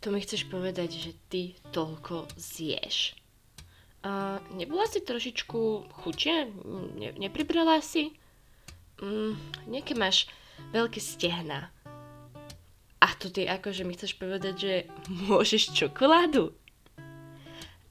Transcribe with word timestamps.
To 0.00 0.08
mi 0.08 0.24
chceš 0.24 0.48
povedať, 0.48 0.96
že 0.96 1.10
ty 1.28 1.42
toľko 1.76 2.32
zješ. 2.40 3.12
A 4.00 4.40
nebola 4.56 4.88
si 4.88 5.04
trošičku 5.04 5.92
chučie? 5.92 6.48
Ne, 6.96 7.12
nepribrala 7.20 7.84
si? 7.84 8.16
Mm, 9.04 9.36
nejaké 9.68 9.92
máš 9.92 10.24
veľké 10.72 10.96
stehna. 11.04 11.68
A 13.00 13.06
to 13.20 13.28
ty 13.28 13.44
akože 13.44 13.84
mi 13.84 13.92
chceš 13.92 14.16
povedať, 14.16 14.54
že 14.56 14.74
môžeš 15.28 15.76
čokoládu? 15.76 16.56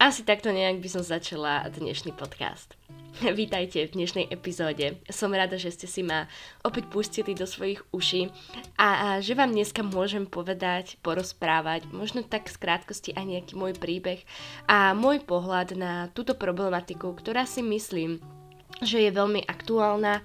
Asi 0.02 0.26
takto 0.26 0.50
nejak 0.50 0.82
by 0.82 0.90
som 0.90 1.04
začala 1.06 1.68
dnešný 1.70 2.16
podcast. 2.18 2.79
Vítajte 3.36 3.84
v 3.84 4.00
dnešnej 4.00 4.32
epizóde. 4.32 4.96
Som 5.12 5.36
rada, 5.36 5.60
že 5.60 5.76
ste 5.76 5.88
si 5.92 6.02
ma 6.08 6.32
opäť 6.64 6.88
pustili 6.88 7.36
do 7.36 7.44
svojich 7.44 7.84
uší 7.92 8.32
a, 8.80 8.88
a 8.88 9.08
že 9.20 9.36
vám 9.36 9.52
dneska 9.52 9.84
môžem 9.84 10.24
povedať, 10.24 10.96
porozprávať, 11.04 11.92
možno 11.92 12.24
tak 12.24 12.48
z 12.48 12.56
krátkosti 12.56 13.12
aj 13.12 13.26
nejaký 13.28 13.54
môj 13.60 13.76
príbeh 13.76 14.24
a 14.72 14.96
môj 14.96 15.20
pohľad 15.20 15.76
na 15.76 16.08
túto 16.16 16.32
problematiku, 16.32 17.12
ktorá 17.12 17.44
si 17.44 17.60
myslím, 17.60 18.24
že 18.80 19.04
je 19.04 19.12
veľmi 19.12 19.44
aktuálna, 19.44 20.24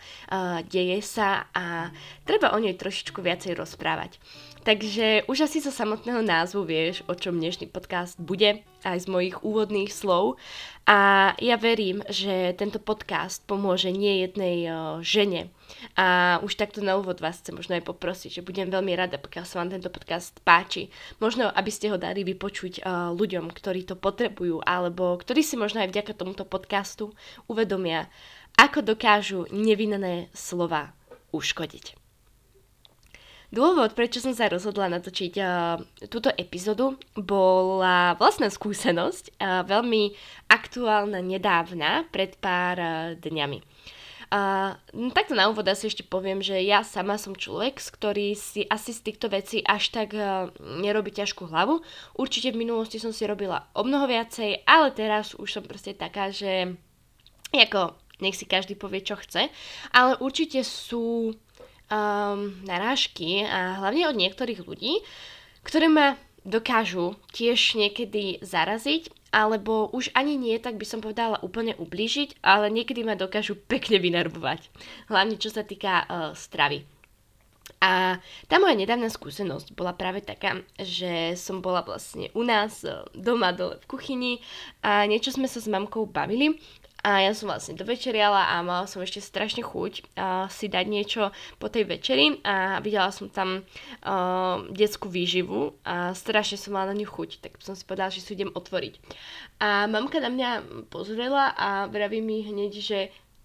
deje 0.70 1.02
sa 1.02 1.50
a 1.50 1.90
treba 2.22 2.54
o 2.54 2.58
nej 2.62 2.78
trošičku 2.78 3.18
viacej 3.18 3.58
rozprávať. 3.58 4.22
Takže 4.64 5.28
už 5.28 5.44
asi 5.44 5.60
zo 5.60 5.68
samotného 5.68 6.24
názvu 6.24 6.64
vieš, 6.64 7.04
o 7.04 7.12
čom 7.12 7.36
dnešný 7.36 7.68
podcast 7.68 8.16
bude, 8.16 8.64
aj 8.80 9.04
z 9.04 9.06
mojich 9.12 9.36
úvodných 9.44 9.92
slov. 9.92 10.40
A 10.88 11.32
ja 11.36 11.60
verím, 11.60 12.00
že 12.08 12.56
tento 12.56 12.80
podcast 12.80 13.44
pomôže 13.44 13.92
nie 13.92 14.24
jednej 14.24 14.64
uh, 14.64 15.04
žene. 15.04 15.52
A 16.00 16.40
už 16.40 16.56
takto 16.56 16.80
na 16.80 16.96
úvod 16.96 17.20
vás 17.20 17.44
chcem 17.44 17.52
možno 17.52 17.76
aj 17.76 17.84
poprosiť, 17.84 18.40
že 18.40 18.46
budem 18.48 18.72
veľmi 18.72 18.96
rada, 18.96 19.20
pokiaľ 19.20 19.44
sa 19.44 19.60
vám 19.60 19.68
tento 19.68 19.92
podcast 19.92 20.32
páči. 20.40 20.88
Možno, 21.20 21.52
aby 21.52 21.68
ste 21.68 21.92
ho 21.92 22.00
dali 22.00 22.24
vypočuť 22.24 22.80
uh, 22.80 23.12
ľuďom, 23.12 23.52
ktorí 23.52 23.84
to 23.84 24.00
potrebujú, 24.00 24.64
alebo 24.64 25.20
ktorí 25.20 25.44
si 25.44 25.60
možno 25.60 25.84
aj 25.84 25.92
vďaka 25.92 26.16
tomuto 26.16 26.48
podcastu 26.48 27.12
uvedomia, 27.52 28.08
ako 28.56 28.80
dokážu 28.80 29.44
nevinné 29.52 30.32
slova 30.32 30.96
uškodiť. 31.36 32.03
Dôvod, 33.54 33.94
prečo 33.94 34.18
som 34.18 34.34
sa 34.34 34.50
rozhodla 34.50 34.90
natočiť 34.90 35.32
uh, 35.38 35.78
túto 36.10 36.26
epizódu, 36.34 36.98
bola 37.14 38.18
vlastná 38.18 38.50
skúsenosť, 38.50 39.38
uh, 39.38 39.62
veľmi 39.62 40.10
aktuálna, 40.50 41.22
nedávna, 41.22 42.02
pred 42.10 42.34
pár 42.42 42.76
uh, 42.82 43.14
dňami. 43.14 43.62
Uh, 44.34 44.74
takto 45.14 45.38
na 45.38 45.46
úvod 45.46 45.70
asi 45.70 45.86
ešte 45.86 46.02
poviem, 46.02 46.42
že 46.42 46.58
ja 46.66 46.82
sama 46.82 47.14
som 47.14 47.38
človek, 47.38 47.78
ktorý 47.78 48.34
si 48.34 48.66
asi 48.66 48.90
z 48.90 49.06
týchto 49.06 49.30
vecí 49.30 49.62
až 49.62 49.94
tak 49.94 50.18
uh, 50.18 50.50
nerobí 50.58 51.14
ťažkú 51.14 51.46
hlavu. 51.46 51.78
Určite 52.18 52.50
v 52.50 52.58
minulosti 52.66 52.98
som 52.98 53.14
si 53.14 53.22
robila 53.22 53.70
o 53.78 53.86
mnoho 53.86 54.10
viacej, 54.10 54.66
ale 54.66 54.90
teraz 54.90 55.30
už 55.38 55.46
som 55.46 55.62
proste 55.62 55.94
taká, 55.94 56.34
že 56.34 56.74
ako 57.54 57.94
nech 58.18 58.34
si 58.34 58.50
každý 58.50 58.74
povie, 58.74 59.02
čo 59.02 59.14
chce, 59.14 59.50
ale 59.94 60.18
určite 60.18 60.62
sú 60.62 61.34
um, 61.88 62.54
narážky 62.64 63.44
a 63.44 63.80
hlavne 63.80 64.08
od 64.08 64.16
niektorých 64.16 64.64
ľudí, 64.64 65.04
ktoré 65.64 65.88
ma 65.88 66.16
dokážu 66.44 67.16
tiež 67.32 67.80
niekedy 67.80 68.44
zaraziť, 68.44 69.08
alebo 69.34 69.90
už 69.90 70.14
ani 70.14 70.38
nie, 70.38 70.54
tak 70.62 70.78
by 70.78 70.86
som 70.86 71.02
povedala 71.02 71.42
úplne 71.42 71.74
ublížiť, 71.74 72.38
ale 72.44 72.70
niekedy 72.70 73.02
ma 73.02 73.18
dokážu 73.18 73.58
pekne 73.58 73.98
vynervovať. 73.98 74.70
Hlavne 75.10 75.40
čo 75.40 75.50
sa 75.50 75.66
týka 75.66 76.04
uh, 76.04 76.30
stravy. 76.36 76.86
A 77.80 78.20
tá 78.48 78.60
moja 78.60 78.76
nedávna 78.76 79.08
skúsenosť 79.08 79.72
bola 79.72 79.96
práve 79.96 80.20
taká, 80.20 80.60
že 80.76 81.36
som 81.36 81.64
bola 81.64 81.80
vlastne 81.84 82.28
u 82.36 82.44
nás 82.44 82.84
uh, 82.84 83.08
doma 83.16 83.50
dole 83.56 83.80
v 83.82 83.88
kuchyni 83.88 84.32
a 84.84 85.08
niečo 85.08 85.32
sme 85.32 85.48
sa 85.48 85.58
s 85.60 85.68
mamkou 85.68 86.04
bavili 86.04 86.60
a 87.04 87.20
ja 87.20 87.36
som 87.36 87.52
vlastne 87.52 87.76
dovečeriala 87.76 88.56
a 88.56 88.64
mala 88.64 88.88
som 88.88 89.04
ešte 89.04 89.20
strašne 89.20 89.60
chuť 89.60 90.16
uh, 90.16 90.48
si 90.48 90.72
dať 90.72 90.86
niečo 90.88 91.36
po 91.60 91.68
tej 91.68 91.84
večeri 91.84 92.40
a 92.40 92.80
videla 92.80 93.12
som 93.12 93.28
tam 93.28 93.60
uh, 93.60 94.64
detskú 94.72 95.12
výživu 95.12 95.76
a 95.84 96.16
strašne 96.16 96.56
som 96.56 96.72
mala 96.72 96.96
na 96.96 97.04
ňu 97.04 97.04
chuť, 97.04 97.44
tak 97.44 97.60
som 97.60 97.76
si 97.76 97.84
povedala, 97.84 98.08
že 98.08 98.24
si 98.24 98.32
idem 98.32 98.48
otvoriť. 98.48 98.96
A 99.60 99.84
mamka 99.84 100.16
na 100.16 100.32
mňa 100.32 100.50
pozrela 100.88 101.52
a 101.52 101.92
vraví 101.92 102.24
mi 102.24 102.40
hneď, 102.40 102.72
že 102.80 102.98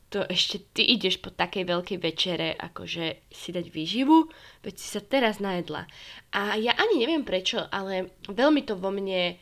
to 0.10 0.26
ešte 0.26 0.64
ty 0.74 0.82
ideš 0.96 1.22
po 1.22 1.30
takej 1.30 1.70
veľkej 1.70 2.00
večere, 2.02 2.56
akože 2.58 3.30
si 3.30 3.50
dať 3.54 3.70
výživu, 3.70 4.32
veď 4.66 4.74
si 4.80 4.88
sa 4.88 5.04
teraz 5.04 5.38
najedla. 5.38 5.86
A 6.34 6.58
ja 6.58 6.74
ani 6.80 6.98
neviem 6.98 7.22
prečo, 7.22 7.62
ale 7.70 8.16
veľmi 8.26 8.66
to 8.66 8.74
vo 8.74 8.90
mne 8.90 9.38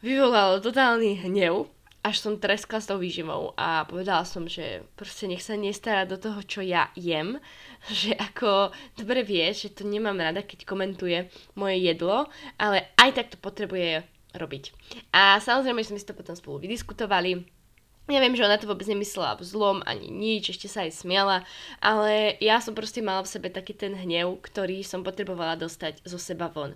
vyvolalo 0.00 0.64
totálny 0.64 1.26
hnev, 1.28 1.68
až 2.02 2.16
som 2.22 2.38
treskla 2.38 2.78
s 2.78 2.88
tou 2.88 2.96
výživou 2.96 3.52
a 3.58 3.84
povedala 3.84 4.22
som, 4.22 4.46
že 4.46 4.86
proste 4.94 5.26
nech 5.26 5.42
sa 5.42 5.58
nestará 5.58 6.06
do 6.06 6.16
toho, 6.16 6.40
čo 6.46 6.60
ja 6.62 6.88
jem, 6.94 7.42
že 8.02 8.14
ako 8.14 8.70
dobre 8.94 9.26
vie, 9.26 9.50
že 9.52 9.74
to 9.74 9.82
nemám 9.84 10.18
rada, 10.18 10.42
keď 10.42 10.64
komentuje 10.64 11.28
moje 11.58 11.76
jedlo, 11.82 12.30
ale 12.56 12.88
aj 12.96 13.10
tak 13.14 13.26
to 13.34 13.36
potrebuje 13.40 14.06
robiť. 14.36 14.64
A 15.10 15.40
samozrejme, 15.40 15.82
že 15.82 15.90
sme 15.90 16.00
si 16.00 16.08
to 16.08 16.16
potom 16.16 16.36
spolu 16.36 16.62
vydiskutovali, 16.62 17.58
ja 18.08 18.24
viem, 18.24 18.32
že 18.32 18.40
ona 18.40 18.56
to 18.56 18.64
vôbec 18.64 18.88
nemyslela 18.88 19.36
v 19.36 19.44
zlom 19.44 19.84
ani 19.84 20.08
nič, 20.08 20.56
ešte 20.56 20.64
sa 20.64 20.88
aj 20.88 20.96
smiala, 20.96 21.44
ale 21.76 22.40
ja 22.40 22.56
som 22.56 22.72
proste 22.72 23.04
mala 23.04 23.20
v 23.20 23.28
sebe 23.28 23.52
taký 23.52 23.76
ten 23.76 23.92
hnev, 23.92 24.40
ktorý 24.40 24.80
som 24.80 25.04
potrebovala 25.04 25.60
dostať 25.60 26.00
zo 26.08 26.16
seba 26.16 26.48
von. 26.48 26.72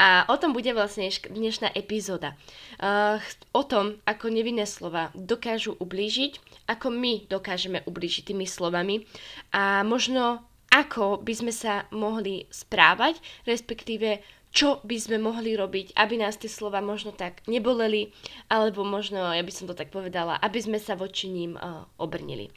A 0.00 0.24
o 0.32 0.36
tom 0.40 0.56
bude 0.56 0.72
vlastne 0.72 1.12
dnešná 1.12 1.76
epizóda. 1.76 2.32
Uh, 2.80 3.20
o 3.52 3.60
tom, 3.68 4.00
ako 4.08 4.32
nevinné 4.32 4.64
slova 4.64 5.12
dokážu 5.12 5.76
ublížiť, 5.76 6.40
ako 6.72 6.88
my 6.88 7.28
dokážeme 7.28 7.84
ublížiť 7.84 8.32
tými 8.32 8.48
slovami 8.48 9.04
a 9.52 9.84
možno 9.84 10.40
ako 10.72 11.20
by 11.20 11.34
sme 11.36 11.52
sa 11.52 11.84
mohli 11.92 12.48
správať, 12.48 13.20
respektíve 13.44 14.24
čo 14.50 14.82
by 14.82 14.96
sme 14.98 15.22
mohli 15.22 15.54
robiť, 15.54 15.94
aby 15.94 16.18
nás 16.18 16.34
tie 16.34 16.50
slova 16.50 16.82
možno 16.82 17.14
tak 17.14 17.46
neboleli, 17.46 18.10
alebo 18.50 18.82
možno, 18.82 19.30
ja 19.30 19.44
by 19.46 19.52
som 19.54 19.70
to 19.70 19.78
tak 19.78 19.94
povedala, 19.94 20.40
aby 20.42 20.58
sme 20.58 20.78
sa 20.82 20.98
voči 20.98 21.30
ním 21.30 21.54
uh, 21.54 21.86
obrnili. 22.02 22.50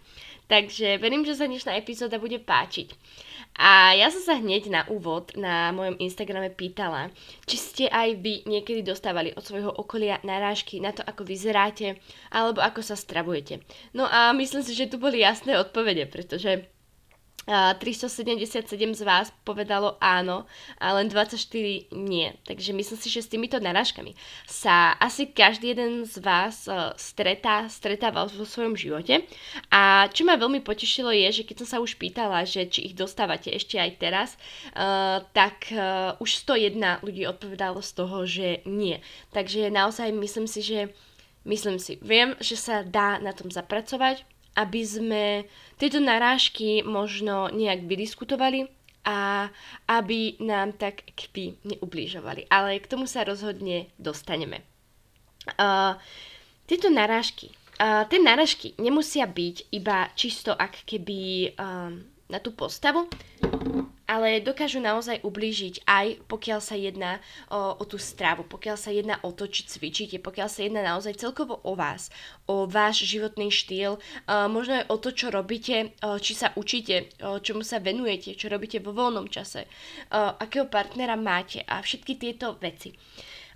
Takže 0.47 0.99
verím, 0.99 1.23
že 1.23 1.39
sa 1.39 1.47
dnešná 1.47 1.79
epizóda 1.79 2.19
bude 2.19 2.37
páčiť. 2.37 2.93
A 3.53 3.93
ja 3.93 4.09
som 4.09 4.21
sa 4.25 4.35
hneď 4.41 4.73
na 4.73 4.81
úvod 4.89 5.29
na 5.37 5.69
mojom 5.69 6.01
Instagrame 6.01 6.49
pýtala, 6.49 7.13
či 7.45 7.61
ste 7.61 7.85
aj 7.85 8.17
vy 8.17 8.41
niekedy 8.49 8.81
dostávali 8.81 9.29
od 9.37 9.45
svojho 9.45 9.69
okolia 9.69 10.17
narážky 10.25 10.81
na 10.81 10.89
to, 10.89 11.05
ako 11.05 11.21
vyzeráte, 11.21 12.01
alebo 12.33 12.65
ako 12.65 12.81
sa 12.81 12.97
stravujete. 12.97 13.61
No 13.93 14.09
a 14.09 14.33
myslím 14.33 14.65
si, 14.65 14.73
že 14.73 14.89
tu 14.89 14.97
boli 14.97 15.21
jasné 15.21 15.53
odpovede, 15.61 16.09
pretože 16.09 16.65
377 17.45 18.71
z 18.95 19.01
vás 19.03 19.35
povedalo 19.43 19.99
áno 19.99 20.47
a 20.79 20.95
len 20.95 21.11
24 21.11 21.91
nie. 21.91 22.31
Takže 22.47 22.71
myslím 22.71 22.99
si, 22.99 23.07
že 23.11 23.21
s 23.23 23.31
týmito 23.31 23.59
narážkami 23.59 24.15
sa 24.47 24.95
asi 24.95 25.27
každý 25.27 25.75
jeden 25.75 26.07
z 26.07 26.23
vás 26.23 26.71
uh, 26.71 26.95
stretá, 26.95 27.67
stretával 27.67 28.31
vo 28.31 28.47
svojom 28.47 28.79
živote. 28.79 29.27
A 29.67 30.07
čo 30.15 30.23
ma 30.23 30.39
veľmi 30.39 30.63
potešilo 30.63 31.11
je, 31.11 31.43
že 31.43 31.47
keď 31.47 31.55
som 31.63 31.67
sa 31.67 31.77
už 31.83 31.99
pýtala, 31.99 32.47
že 32.47 32.63
či 32.67 32.91
ich 32.91 32.95
dostávate 32.95 33.51
ešte 33.51 33.75
aj 33.75 33.91
teraz, 33.99 34.29
uh, 34.75 35.19
tak 35.35 35.67
uh, 35.75 36.15
už 36.23 36.47
101 36.47 37.03
ľudí 37.03 37.27
odpovedalo 37.27 37.83
z 37.83 37.91
toho, 37.91 38.17
že 38.23 38.47
nie. 38.63 39.03
Takže 39.35 39.67
naozaj 39.67 40.15
myslím 40.15 40.47
si, 40.47 40.63
že 40.63 40.79
myslím 41.43 41.75
si, 41.75 41.99
viem, 41.99 42.39
že 42.39 42.55
sa 42.55 42.87
dá 42.87 43.19
na 43.19 43.35
tom 43.35 43.51
zapracovať, 43.51 44.23
aby 44.53 44.81
sme 44.85 45.23
tieto 45.81 45.97
narážky 45.97 46.85
možno 46.85 47.49
nejak 47.49 47.85
vydiskutovali 47.89 48.69
a 49.03 49.49
aby 49.89 50.39
nám 50.39 50.77
tak 50.79 51.03
kpy 51.11 51.59
neublížovali. 51.67 52.47
Ale 52.47 52.79
k 52.79 52.87
tomu 52.87 53.03
sa 53.09 53.27
rozhodne 53.27 53.91
dostaneme. 53.99 54.63
Uh, 55.59 55.99
tieto 56.63 56.87
narážky, 56.87 57.51
uh, 57.83 58.07
tie 58.07 58.19
narážky 58.23 58.71
nemusia 58.79 59.27
byť 59.27 59.75
iba 59.75 60.07
čisto 60.15 60.55
ak 60.55 60.87
keby 60.87 61.51
um, 61.59 61.99
na 62.31 62.39
tú 62.39 62.55
postavu, 62.55 63.11
ale 64.07 64.43
dokážu 64.43 64.83
naozaj 64.83 65.23
ublížiť 65.23 65.87
aj 65.87 66.27
pokiaľ 66.27 66.59
sa 66.59 66.75
jedná 66.75 67.23
o, 67.47 67.79
o 67.79 67.83
tú 67.87 67.95
stravu, 67.95 68.43
pokiaľ 68.43 68.77
sa 68.77 68.91
jedná 68.91 69.19
o 69.23 69.31
to, 69.31 69.47
či 69.47 69.65
cvičíte, 69.65 70.19
pokiaľ 70.19 70.47
sa 70.51 70.61
jedná 70.63 70.81
naozaj 70.83 71.19
celkovo 71.19 71.59
o 71.63 71.73
vás, 71.73 72.11
o 72.45 72.67
váš 72.67 73.07
životný 73.07 73.47
štýl, 73.47 73.99
možno 74.51 74.83
aj 74.83 74.85
o 74.91 74.97
to, 74.99 75.09
čo 75.15 75.31
robíte, 75.31 75.95
či 76.19 76.33
sa 76.35 76.51
učíte, 76.59 77.15
čomu 77.41 77.63
sa 77.63 77.79
venujete, 77.79 78.35
čo 78.35 78.51
robíte 78.51 78.83
vo 78.83 78.91
voľnom 78.91 79.31
čase, 79.31 79.65
akého 80.11 80.67
partnera 80.67 81.15
máte 81.15 81.63
a 81.63 81.79
všetky 81.79 82.19
tieto 82.19 82.59
veci. 82.59 82.91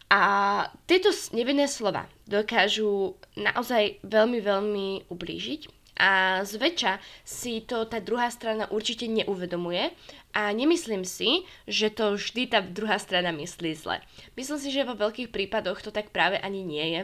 A 0.07 0.63
tieto 0.87 1.11
nevinné 1.35 1.67
slova 1.67 2.07
dokážu 2.23 3.19
naozaj 3.35 3.99
veľmi, 4.07 4.39
veľmi 4.39 4.87
ublížiť 5.11 5.76
A 5.97 6.41
zväčša 6.45 7.01
si 7.25 7.65
to 7.65 7.89
tá 7.89 7.97
druhá 7.97 8.29
strana 8.29 8.69
určite 8.69 9.09
neuvedomuje 9.09 9.91
a 10.37 10.53
nemyslím 10.53 11.01
si, 11.01 11.43
že 11.65 11.89
to 11.89 12.13
vždy 12.15 12.53
tá 12.53 12.61
druhá 12.61 13.01
strana 13.01 13.33
myslí 13.33 13.73
zle. 13.73 13.97
Myslím 14.37 14.59
si, 14.61 14.69
že 14.69 14.85
vo 14.85 14.93
veľkých 14.93 15.33
prípadoch 15.33 15.81
to 15.81 15.89
tak 15.89 16.13
práve 16.13 16.37
ani 16.37 16.61
nie 16.61 16.87
je 16.93 17.01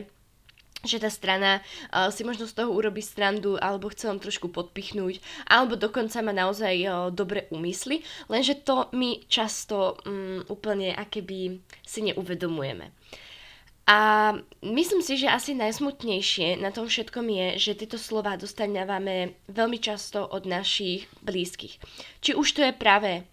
že 0.83 0.99
tá 0.99 1.07
strana 1.07 1.63
uh, 1.63 2.11
si 2.11 2.27
možno 2.27 2.43
z 2.43 2.59
toho 2.59 2.75
urobí 2.75 2.99
strandu 2.99 3.55
alebo 3.55 3.87
chce 3.87 4.11
vám 4.11 4.19
trošku 4.19 4.51
podpichnúť 4.51 5.23
alebo 5.47 5.79
dokonca 5.79 6.19
má 6.19 6.35
naozaj 6.35 6.75
uh, 6.83 7.07
dobré 7.07 7.47
úmysly, 7.55 8.03
lenže 8.27 8.59
to 8.67 8.91
my 8.91 9.23
často 9.31 9.95
um, 10.03 10.43
úplne 10.51 10.91
akéby 10.91 11.63
si 11.87 11.99
neuvedomujeme. 12.03 12.91
A 13.83 14.31
myslím 14.63 15.03
si, 15.03 15.19
že 15.19 15.27
asi 15.27 15.51
najsmutnejšie 15.59 16.55
na 16.63 16.71
tom 16.71 16.87
všetkom 16.87 17.27
je, 17.27 17.47
že 17.59 17.79
tieto 17.83 17.99
slova 17.99 18.39
dostávame 18.39 19.35
veľmi 19.51 19.75
často 19.75 20.23
od 20.23 20.47
našich 20.47 21.03
blízkych. 21.19 21.83
Či 22.23 22.31
už 22.31 22.47
to 22.55 22.61
je 22.63 22.71
práve 22.71 23.27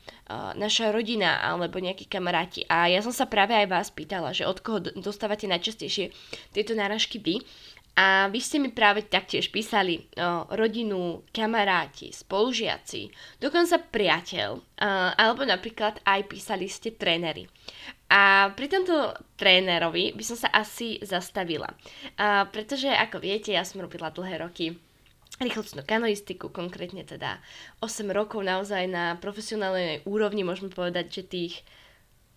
naša 0.59 0.91
rodina 0.91 1.39
alebo 1.39 1.79
nejakí 1.79 2.11
kamaráti. 2.11 2.67
A 2.67 2.91
ja 2.91 2.99
som 2.99 3.15
sa 3.15 3.31
práve 3.31 3.55
aj 3.55 3.71
vás 3.71 3.89
pýtala, 3.95 4.35
že 4.35 4.43
od 4.43 4.59
koho 4.59 4.83
dostávate 4.99 5.47
najčastejšie 5.47 6.11
tieto 6.51 6.75
náražky 6.75 7.23
vy. 7.23 7.39
A 7.99 8.31
vy 8.31 8.39
ste 8.39 8.63
mi 8.63 8.71
práve 8.71 9.05
taktiež 9.05 9.51
písali 9.51 9.99
uh, 9.99 10.47
rodinu, 10.57 11.27
kamaráti, 11.35 12.15
spolužiaci, 12.15 13.11
dokonca 13.43 13.77
priateľ, 13.83 14.51
uh, 14.57 15.13
alebo 15.19 15.45
napríklad 15.45 15.99
aj 16.07 16.21
písali 16.31 16.71
ste 16.71 16.95
tréneri. 16.95 17.45
A 18.11 18.51
pri 18.59 18.67
tomto 18.67 19.15
trénerovi 19.39 20.19
by 20.19 20.25
som 20.27 20.35
sa 20.35 20.51
asi 20.51 20.99
zastavila. 20.99 21.71
A 22.19 22.51
pretože, 22.51 22.91
ako 22.91 23.23
viete, 23.23 23.55
ja 23.55 23.63
som 23.63 23.79
robila 23.79 24.11
dlhé 24.11 24.43
roky 24.43 24.75
rýchlostnú 25.41 25.87
kanoistiku, 25.87 26.53
konkrétne 26.53 27.07
teda 27.07 27.41
8 27.81 28.11
rokov 28.13 28.45
naozaj 28.45 28.85
na 28.91 29.17
profesionálnej 29.17 30.05
úrovni, 30.05 30.45
môžeme 30.45 30.69
povedať, 30.69 31.23
že 31.23 31.23
tých 31.25 31.55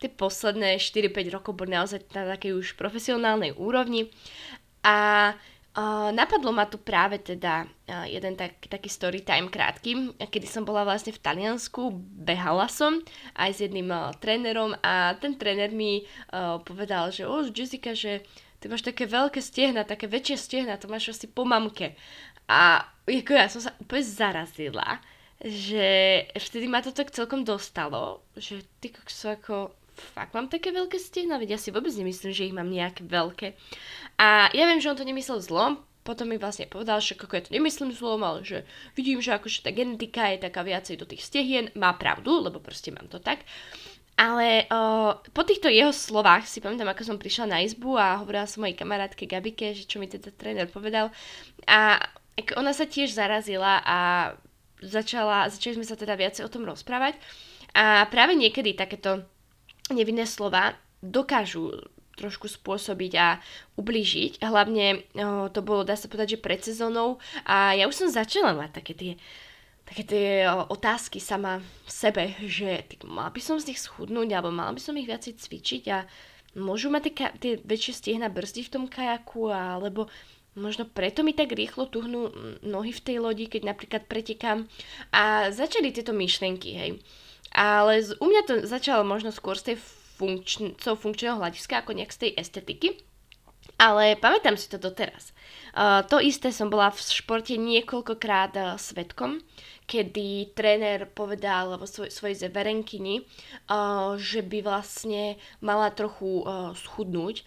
tie 0.04 0.12
posledné 0.12 0.84
4-5 0.84 1.32
rokov 1.32 1.56
boli 1.56 1.72
naozaj 1.72 2.04
na 2.12 2.28
takej 2.28 2.60
už 2.60 2.76
profesionálnej 2.76 3.56
úrovni. 3.56 4.12
A 4.84 5.32
Napadlo 6.14 6.54
ma 6.54 6.70
tu 6.70 6.78
práve 6.78 7.18
teda 7.18 7.66
uh, 7.66 8.06
jeden 8.06 8.38
tak, 8.38 8.62
taký 8.70 8.94
story 8.94 9.26
time 9.26 9.50
krátky, 9.50 10.14
kedy 10.22 10.46
som 10.46 10.62
bola 10.62 10.86
vlastne 10.86 11.10
v 11.10 11.18
Taliansku, 11.18 11.90
behala 12.22 12.70
som 12.70 13.02
aj 13.34 13.50
s 13.58 13.60
jedným 13.66 13.90
uh, 13.90 14.14
trénerom 14.22 14.78
a 14.86 15.18
ten 15.18 15.34
tréner 15.34 15.74
mi 15.74 16.06
uh, 16.06 16.62
povedal, 16.62 17.10
že 17.10 17.26
o, 17.26 17.42
Jessica, 17.50 17.98
že 17.98 18.22
ty 18.62 18.70
máš 18.70 18.86
také 18.86 19.10
veľké 19.10 19.42
stehna, 19.42 19.82
také 19.82 20.06
väčšie 20.06 20.38
stehna, 20.38 20.78
to 20.78 20.86
máš 20.86 21.18
asi 21.18 21.26
po 21.26 21.42
mamke. 21.42 21.98
A 22.46 22.86
ako 23.10 23.34
ja 23.34 23.50
som 23.50 23.66
sa 23.66 23.74
úplne 23.82 24.06
zarazila, 24.06 25.02
že 25.42 26.22
vtedy 26.38 26.70
ma 26.70 26.86
to 26.86 26.94
tak 26.94 27.10
celkom 27.10 27.42
dostalo, 27.42 28.22
že 28.38 28.62
ty 28.78 28.94
ako 28.94 29.74
fakt 29.96 30.34
mám 30.34 30.50
také 30.50 30.74
veľké 30.74 30.98
stehna, 30.98 31.38
veď 31.38 31.56
ja 31.56 31.60
si 31.60 31.70
vôbec 31.70 31.94
nemyslím, 31.94 32.34
že 32.34 32.48
ich 32.50 32.56
mám 32.56 32.70
nejaké 32.70 33.06
veľké. 33.06 33.54
A 34.18 34.50
ja 34.52 34.64
viem, 34.66 34.82
že 34.82 34.90
on 34.90 35.00
to 35.00 35.06
nemyslel 35.08 35.40
zlom, 35.40 35.82
potom 36.04 36.28
mi 36.28 36.36
vlastne 36.36 36.68
povedal, 36.68 37.00
že 37.00 37.16
ako 37.16 37.32
ja 37.32 37.44
to 37.48 37.56
nemyslím 37.56 37.96
zlom, 37.96 38.22
ale 38.28 38.44
že 38.44 38.68
vidím, 39.00 39.24
že 39.24 39.40
akože 39.40 39.64
tá 39.64 39.72
genetika 39.72 40.28
je 40.36 40.44
taká 40.44 40.62
viacej 40.62 41.00
do 41.00 41.08
tých 41.08 41.24
stehien, 41.24 41.72
má 41.80 41.96
pravdu, 41.96 42.44
lebo 42.44 42.60
proste 42.60 42.92
mám 42.92 43.08
to 43.08 43.24
tak. 43.24 43.48
Ale 44.14 44.70
o, 44.70 45.18
po 45.34 45.42
týchto 45.42 45.74
jeho 45.74 45.90
slovách 45.90 46.46
si 46.46 46.62
pamätám, 46.62 46.92
ako 46.94 47.02
som 47.02 47.18
prišla 47.18 47.50
na 47.50 47.66
izbu 47.66 47.98
a 47.98 48.22
hovorila 48.22 48.46
som 48.46 48.62
mojej 48.62 48.78
kamarátke 48.78 49.26
Gabike, 49.26 49.74
že 49.74 49.90
čo 49.90 49.98
mi 49.98 50.06
teda 50.06 50.30
tréner 50.30 50.70
povedal. 50.70 51.10
A 51.66 51.98
ona 52.54 52.78
sa 52.78 52.86
tiež 52.86 53.10
zarazila 53.10 53.82
a 53.82 53.98
začala, 54.86 55.50
začali 55.50 55.82
sme 55.82 55.88
sa 55.88 55.98
teda 55.98 56.14
viacej 56.14 56.46
o 56.46 56.52
tom 56.52 56.62
rozprávať. 56.62 57.18
A 57.74 58.06
práve 58.06 58.38
niekedy 58.38 58.78
takéto 58.78 59.26
nevinné 59.92 60.24
slova 60.24 60.78
dokážu 61.04 61.76
trošku 62.14 62.46
spôsobiť 62.46 63.14
a 63.18 63.42
ubližiť. 63.76 64.46
Hlavne 64.46 65.02
o, 65.18 65.50
to 65.50 65.66
bolo, 65.66 65.82
dá 65.82 65.98
sa 65.98 66.06
povedať, 66.06 66.38
že 66.38 66.44
pred 66.46 66.62
sezónou 66.62 67.18
a 67.44 67.74
ja 67.74 67.90
už 67.90 68.06
som 68.06 68.08
začala 68.08 68.54
mať 68.54 68.70
také 68.72 68.94
tie 68.94 69.14
také 69.84 70.04
tie 70.08 70.28
otázky 70.48 71.20
sama 71.20 71.60
v 71.60 71.92
sebe, 71.92 72.24
že 72.48 72.88
mala 73.04 73.28
by 73.36 73.42
som 73.44 73.60
z 73.60 73.76
nich 73.76 73.84
schudnúť 73.84 74.32
alebo 74.32 74.48
mala 74.48 74.72
by 74.72 74.80
som 74.80 74.96
ich 74.96 75.12
viacej 75.12 75.36
cvičiť 75.36 75.84
a 75.92 76.08
môžu 76.56 76.88
ma 76.88 77.04
tie, 77.04 77.12
tie 77.12 77.60
väčšie 77.60 77.94
stiehna 77.94 78.32
brzdiť 78.32 78.72
v 78.72 78.74
tom 78.74 78.86
kajaku 78.88 79.52
alebo 79.52 80.08
možno 80.56 80.88
preto 80.88 81.26
mi 81.26 81.36
tak 81.36 81.52
rýchlo 81.52 81.92
tuhnú 81.92 82.32
nohy 82.64 82.96
v 82.96 83.04
tej 83.04 83.18
lodi, 83.20 83.46
keď 83.52 83.76
napríklad 83.76 84.08
pretekám 84.08 84.70
a 85.12 85.52
začali 85.52 85.92
tieto 85.92 86.16
myšlenky, 86.16 86.70
hej. 86.78 86.92
Ale 87.54 88.02
z, 88.02 88.18
u 88.18 88.26
mňa 88.26 88.42
to 88.50 88.54
začalo 88.66 89.06
možno 89.06 89.30
skôr 89.30 89.54
z 89.54 89.74
tej 89.74 89.78
funkčn- 90.18 90.74
funkčného 90.78 91.38
hľadiska 91.38 91.86
ako 91.86 91.94
nejak 91.94 92.14
z 92.14 92.20
tej 92.28 92.32
estetiky. 92.38 92.90
Ale 93.78 94.18
pamätám 94.18 94.58
si 94.58 94.70
to 94.70 94.78
doteraz. 94.78 95.34
Uh, 95.74 96.06
to 96.06 96.22
isté 96.22 96.54
som 96.54 96.70
bola 96.70 96.94
v 96.94 97.02
športe 97.02 97.58
niekoľkokrát 97.58 98.54
uh, 98.56 98.66
svetkom, 98.78 99.42
kedy 99.90 100.54
tréner 100.54 101.10
povedal 101.10 101.74
vo 101.82 101.90
svoj, 101.90 102.14
svojej 102.14 102.48
zeverenkyni, 102.48 103.26
uh, 103.26 104.14
že 104.16 104.46
by 104.46 104.62
vlastne 104.62 105.42
mala 105.58 105.90
trochu 105.90 106.46
uh, 106.46 106.78
schudnúť 106.78 107.42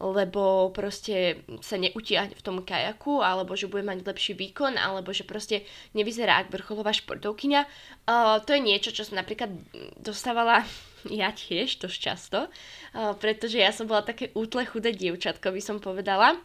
lebo 0.00 0.72
proste 0.72 1.44
sa 1.60 1.76
neutiahne 1.76 2.32
v 2.32 2.44
tom 2.44 2.64
kajaku, 2.64 3.20
alebo 3.20 3.52
že 3.52 3.68
bude 3.68 3.84
mať 3.84 4.08
lepší 4.08 4.32
výkon, 4.32 4.80
alebo 4.80 5.12
že 5.12 5.28
proste 5.28 5.68
nevyzerá 5.92 6.42
ako 6.42 6.56
vrcholová 6.56 6.92
športovkyňa. 6.96 7.60
Uh, 8.08 8.40
to 8.42 8.56
je 8.56 8.60
niečo, 8.64 8.90
čo 8.90 9.04
som 9.04 9.20
napríklad 9.20 9.52
dostávala 10.00 10.64
ja 11.08 11.28
tiež 11.32 11.82
dosť 11.82 11.98
často, 11.98 12.38
uh, 12.48 13.12
pretože 13.20 13.60
ja 13.60 13.68
som 13.68 13.84
bola 13.84 14.00
také 14.00 14.32
útle 14.32 14.64
chudé 14.64 14.96
dievčatko, 14.96 15.52
by 15.52 15.60
som 15.60 15.76
povedala 15.82 16.40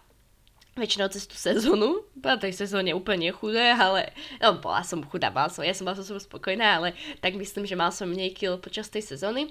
väčšinou 0.77 1.09
cez 1.09 1.25
tú 1.25 1.33
sezónu. 1.33 2.05
Bola 2.13 2.37
tej 2.37 2.53
sezóne 2.53 2.93
úplne 2.93 3.33
chudé, 3.33 3.73
ale 3.73 4.13
no, 4.39 4.61
bola 4.61 4.85
som 4.85 5.01
chudá, 5.01 5.33
mal 5.33 5.49
som, 5.49 5.65
ja 5.65 5.73
som 5.73 5.83
bola 5.83 5.97
so 5.97 6.05
sebou 6.05 6.21
spokojná, 6.21 6.79
ale 6.79 6.93
tak 7.19 7.33
myslím, 7.35 7.65
že 7.65 7.73
mal 7.73 7.89
som 7.89 8.07
menej 8.07 8.33
kil 8.37 8.61
počas 8.61 8.87
tej 8.87 9.03
sezóny. 9.03 9.49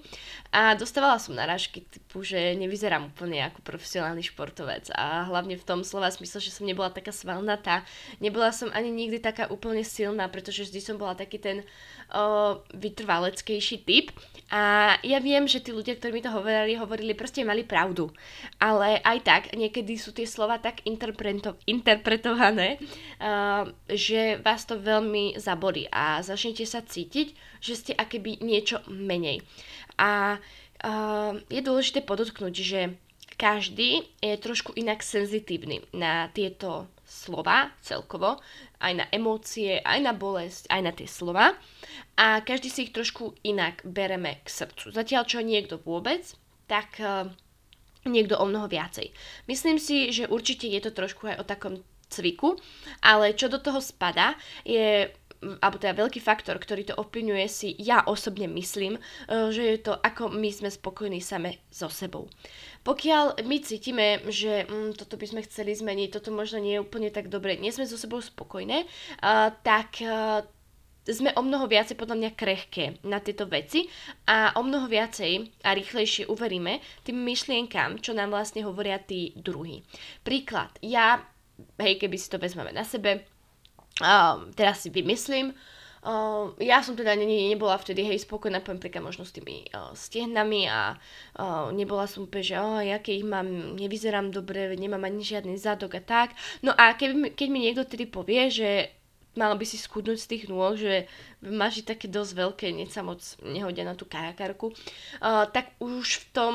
A 0.55 0.79
dostávala 0.79 1.19
som 1.19 1.35
narážky 1.35 1.83
typu, 1.85 2.23
že 2.23 2.55
nevyzerám 2.55 3.11
úplne 3.11 3.43
ako 3.45 3.61
profesionálny 3.67 4.23
športovec. 4.23 4.91
A 4.95 5.27
hlavne 5.27 5.59
v 5.59 5.67
tom 5.67 5.83
slova 5.83 6.09
smysle, 6.09 6.39
že 6.39 6.55
som 6.55 6.65
nebola 6.65 6.89
taká 6.95 7.11
svalnatá. 7.11 7.83
Nebola 8.23 8.55
som 8.55 8.71
ani 8.73 8.89
nikdy 8.95 9.19
taká 9.19 9.51
úplne 9.51 9.83
silná, 9.83 10.31
pretože 10.31 10.67
vždy 10.71 10.81
som 10.81 10.97
bola 10.97 11.19
taký 11.19 11.43
ten 11.43 11.67
o, 12.15 12.63
vytrvaleckejší 12.73 13.83
typ. 13.83 14.15
A 14.47 14.95
ja 15.03 15.19
viem, 15.19 15.43
že 15.51 15.59
tí 15.59 15.75
ľudia, 15.75 15.99
ktorí 15.99 16.15
mi 16.15 16.23
to 16.23 16.31
hovorili, 16.31 16.79
hovorili, 16.79 17.19
proste 17.19 17.43
mali 17.43 17.67
pravdu. 17.67 18.15
Ale 18.63 19.03
aj 19.03 19.19
tak, 19.27 19.43
niekedy 19.59 19.99
sú 19.99 20.15
tie 20.15 20.23
slova 20.23 20.63
tak 20.63 20.87
interpreto- 20.87 21.59
interpretované, 21.67 22.79
uh, 23.19 23.67
že 23.91 24.39
vás 24.47 24.63
to 24.63 24.79
veľmi 24.79 25.35
zabolí 25.35 25.91
a 25.91 26.23
začnete 26.23 26.63
sa 26.63 26.79
cítiť, 26.79 27.35
že 27.59 27.75
ste 27.75 27.93
akéby 27.99 28.39
niečo 28.39 28.87
menej. 28.87 29.43
A 29.99 30.39
uh, 30.39 31.35
je 31.51 31.61
dôležité 31.67 32.07
podotknúť, 32.07 32.55
že 32.55 32.81
každý 33.35 34.07
je 34.23 34.35
trošku 34.39 34.73
inak 34.79 35.03
senzitívny 35.03 35.85
na 35.93 36.31
tieto 36.33 36.89
slova 37.07 37.71
celkovo, 37.79 38.43
aj 38.83 38.93
na 38.99 39.07
emócie, 39.15 39.79
aj 39.79 39.99
na 40.03 40.13
bolesť, 40.13 40.67
aj 40.69 40.81
na 40.83 40.93
tie 40.93 41.07
slova 41.07 41.55
a 42.19 42.43
každý 42.43 42.69
si 42.69 42.91
ich 42.91 42.93
trošku 42.93 43.39
inak 43.47 43.87
bereme 43.87 44.43
k 44.43 44.49
srdcu. 44.51 44.91
Zatiaľ 44.91 45.23
čo 45.25 45.41
niekto 45.41 45.79
vôbec, 45.79 46.27
tak 46.67 46.99
uh, 46.99 47.31
niekto 48.05 48.35
o 48.37 48.45
mnoho 48.51 48.67
viacej. 48.67 49.15
Myslím 49.47 49.79
si, 49.79 50.11
že 50.11 50.27
určite 50.27 50.67
je 50.67 50.83
to 50.83 50.91
trošku 50.91 51.31
aj 51.31 51.39
o 51.39 51.49
takom 51.49 51.75
cviku, 52.11 52.59
ale 53.03 53.39
čo 53.39 53.47
do 53.47 53.63
toho 53.63 53.79
spada 53.79 54.35
je 54.67 55.11
alebo 55.37 55.77
teda 55.77 55.93
veľký 55.93 56.21
faktor, 56.21 56.57
ktorý 56.57 56.89
to 56.89 56.95
ovplyvňuje 56.97 57.47
si, 57.47 57.69
ja 57.77 58.03
osobne 58.09 58.49
myslím, 58.57 58.97
eh, 58.97 59.53
že 59.53 59.63
je 59.63 59.79
to 59.85 59.93
ako 59.95 60.33
my 60.33 60.49
sme 60.49 60.73
spokojní 60.73 61.21
same 61.21 61.61
so 61.69 61.93
sebou. 61.93 62.27
Pokiaľ 62.87 63.43
my 63.43 63.57
cítime, 63.67 64.23
že 64.31 64.63
mm, 64.63 64.95
toto 64.95 65.19
by 65.19 65.27
sme 65.27 65.41
chceli 65.43 65.75
zmeniť, 65.75 66.15
toto 66.15 66.31
možno 66.31 66.63
nie 66.63 66.79
je 66.79 66.85
úplne 66.87 67.11
tak 67.11 67.27
dobre, 67.27 67.59
nie 67.59 67.75
sme 67.75 67.83
so 67.83 67.99
sebou 67.99 68.23
spokojné, 68.23 68.87
uh, 68.87 69.51
tak 69.67 69.99
uh, 70.07 70.47
sme 71.03 71.35
o 71.35 71.43
mnoho 71.43 71.71
viacej 71.71 71.95
podľa 71.99 72.19
mňa 72.19 72.31
krehké 72.35 72.99
na 73.07 73.23
tieto 73.23 73.47
veci 73.47 73.87
a 74.27 74.55
o 74.59 74.63
mnoho 74.63 74.91
viacej 74.91 75.63
a 75.63 75.75
rýchlejšie 75.75 76.27
uveríme 76.27 76.83
tým 77.07 77.23
myšlienkam, 77.23 78.03
čo 78.03 78.15
nám 78.15 78.35
vlastne 78.35 78.67
hovoria 78.67 78.99
tí 78.99 79.35
druhí. 79.39 79.87
Príklad, 80.27 80.75
ja, 80.83 81.23
hej, 81.79 81.99
keby 81.99 82.17
si 82.19 82.31
to 82.31 82.43
vezmeme 82.43 82.75
na 82.75 82.83
sebe, 82.83 83.27
um, 84.03 84.51
teraz 84.55 84.83
si 84.83 84.91
vymyslím, 84.91 85.55
Uh, 86.05 86.53
ja 86.61 86.85
som 86.85 86.95
teda 86.95 87.17
ne, 87.17 87.27
nebola 87.27 87.77
vtedy 87.81 88.05
hej 88.05 88.23
spokojná, 88.23 88.61
poviem 88.61 88.79
príklad 88.79 89.05
možno 89.05 89.25
s 89.25 89.35
tými 89.35 89.67
uh, 89.73 89.91
stehnami 89.97 90.69
a 90.69 90.95
uh, 91.41 91.69
nebola 91.73 92.07
som 92.07 92.29
úplne, 92.29 92.45
že 92.45 92.57
oh, 92.61 92.79
ja 92.79 93.01
keď 93.01 93.15
ich 93.21 93.27
mám, 93.27 93.49
nevyzerám 93.75 94.31
dobre, 94.31 94.71
nemám 94.77 95.03
ani 95.03 95.25
žiadny 95.25 95.57
zadok 95.57 95.99
a 95.99 96.03
tak. 96.05 96.37
No 96.63 96.77
a 96.77 96.95
keď, 96.95 97.35
keď 97.35 97.49
mi 97.51 97.65
niekto 97.65 97.83
tedy 97.89 98.07
povie, 98.07 98.53
že 98.53 98.71
malo 99.37 99.55
by 99.55 99.65
si 99.69 99.77
skudnúť 99.77 100.19
z 100.19 100.31
tých 100.33 100.45
nôh, 100.49 100.75
že 100.75 101.05
máš 101.45 101.85
také 101.85 102.09
dosť 102.09 102.33
veľké, 102.33 102.67
sa 102.89 103.05
moc 103.05 103.21
nehodia 103.45 103.85
na 103.85 103.93
tú 103.95 104.09
kajakarku, 104.09 104.73
uh, 104.73 105.45
tak 105.53 105.77
už 105.79 106.23
v 106.23 106.25
tom, 106.33 106.53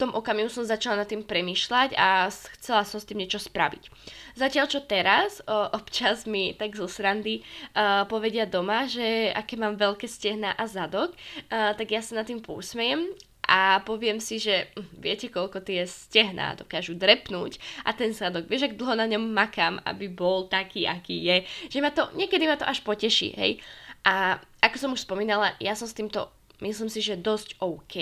tom 0.00 0.16
okamihu 0.16 0.48
som 0.48 0.64
začala 0.64 1.04
nad 1.04 1.08
tým 1.08 1.20
premýšľať 1.20 1.92
a 2.00 2.32
chcela 2.56 2.88
som 2.88 2.96
s 2.96 3.04
tým 3.04 3.20
niečo 3.20 3.36
spraviť. 3.36 3.92
Zatiaľ 4.40 4.66
čo 4.72 4.80
teraz, 4.80 5.44
uh, 5.44 5.68
občas 5.78 6.24
mi 6.24 6.56
tak 6.56 6.72
zo 6.72 6.88
srandy 6.88 7.44
uh, 7.76 8.08
povedia 8.08 8.48
doma, 8.48 8.88
že 8.88 9.28
aké 9.36 9.60
mám 9.60 9.76
veľké 9.76 10.08
stehna 10.08 10.56
a 10.56 10.64
zadok, 10.64 11.12
uh, 11.52 11.76
tak 11.76 11.92
ja 11.92 12.00
sa 12.00 12.16
nad 12.16 12.26
tým 12.26 12.40
pousmejem 12.40 13.12
a 13.50 13.82
poviem 13.82 14.22
si, 14.22 14.38
že 14.38 14.70
hm, 14.78 15.02
viete, 15.02 15.26
koľko 15.26 15.58
tie 15.60 15.82
stehná 15.82 16.54
dokážu 16.54 16.94
drepnúť 16.94 17.58
a 17.82 17.90
ten 17.90 18.14
sadok, 18.14 18.46
vieš, 18.46 18.70
ak 18.70 18.78
dlho 18.78 18.94
na 18.94 19.10
ňom 19.10 19.34
makám, 19.34 19.82
aby 19.82 20.06
bol 20.06 20.46
taký, 20.46 20.86
aký 20.86 21.18
je, 21.18 21.36
že 21.66 21.82
ma 21.82 21.90
to, 21.90 22.06
niekedy 22.14 22.46
ma 22.46 22.54
to 22.54 22.64
až 22.64 22.80
poteší, 22.86 23.34
hej. 23.34 23.58
A 24.06 24.40
ako 24.64 24.76
som 24.80 24.90
už 24.96 25.04
spomínala, 25.04 25.52
ja 25.60 25.76
som 25.76 25.84
s 25.84 25.92
týmto 25.92 26.32
myslím 26.60 26.88
si, 26.92 27.00
že 27.00 27.20
dosť 27.20 27.60
OK 27.60 27.96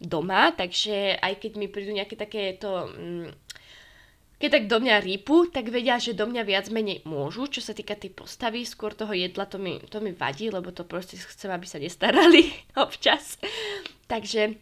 doma, 0.00 0.52
takže 0.52 1.16
aj 1.20 1.34
keď 1.40 1.52
mi 1.56 1.66
prídu 1.68 1.92
nejaké 1.92 2.16
takéto... 2.16 2.90
Mm, 2.92 3.32
keď 4.38 4.50
tak 4.54 4.64
do 4.70 4.78
mňa 4.78 5.02
rýpu, 5.02 5.50
tak 5.50 5.66
vedia, 5.66 5.98
že 5.98 6.14
do 6.14 6.22
mňa 6.22 6.46
viac 6.46 6.70
menej 6.70 7.02
môžu, 7.02 7.50
čo 7.50 7.58
sa 7.58 7.74
týka 7.74 7.98
tej 7.98 8.14
postavy, 8.14 8.62
skôr 8.62 8.94
toho 8.94 9.10
jedla, 9.10 9.50
to 9.50 9.58
mi, 9.58 9.82
to 9.90 9.98
mi 9.98 10.14
vadí, 10.14 10.46
lebo 10.46 10.70
to 10.70 10.86
proste 10.86 11.18
chcem, 11.18 11.50
aby 11.50 11.66
sa 11.66 11.82
nestarali 11.82 12.46
občas. 12.78 13.34
Takže 14.06 14.54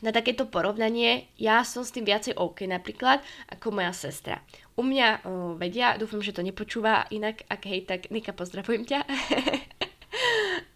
na 0.00 0.14
takéto 0.14 0.46
porovnanie, 0.46 1.28
ja 1.36 1.66
som 1.66 1.82
s 1.82 1.92
tým 1.92 2.06
viacej 2.06 2.38
OK 2.38 2.64
napríklad 2.70 3.20
ako 3.50 3.74
moja 3.74 3.92
sestra. 3.92 4.40
U 4.78 4.86
mňa 4.86 5.26
o, 5.26 5.58
vedia, 5.58 5.98
dúfam, 6.00 6.22
že 6.24 6.32
to 6.32 6.46
nepočúva, 6.46 7.04
inak 7.12 7.44
ak 7.50 7.66
hej, 7.68 7.84
tak 7.84 8.08
Nika, 8.08 8.32
pozdravujem 8.32 8.86
ťa. 8.88 9.00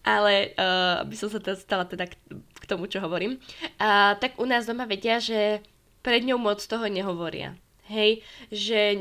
Ale 0.05 0.53
uh, 0.55 1.01
aby 1.01 1.17
som 1.17 1.33
sa 1.33 1.41
teda 1.41 1.57
stala 1.57 1.89
teda 1.89 2.05
k, 2.07 2.15
k 2.37 2.65
tomu, 2.69 2.85
čo 2.87 3.01
hovorím. 3.01 3.41
Uh, 3.81 4.13
tak 4.21 4.37
u 4.37 4.45
nás 4.45 4.69
doma 4.69 4.85
vedia, 4.85 5.17
že 5.17 5.65
pred 6.05 6.21
ňou 6.29 6.37
moc 6.37 6.61
toho 6.61 6.85
nehovoria. 6.85 7.57
Hej, 7.85 8.25
že 8.49 8.97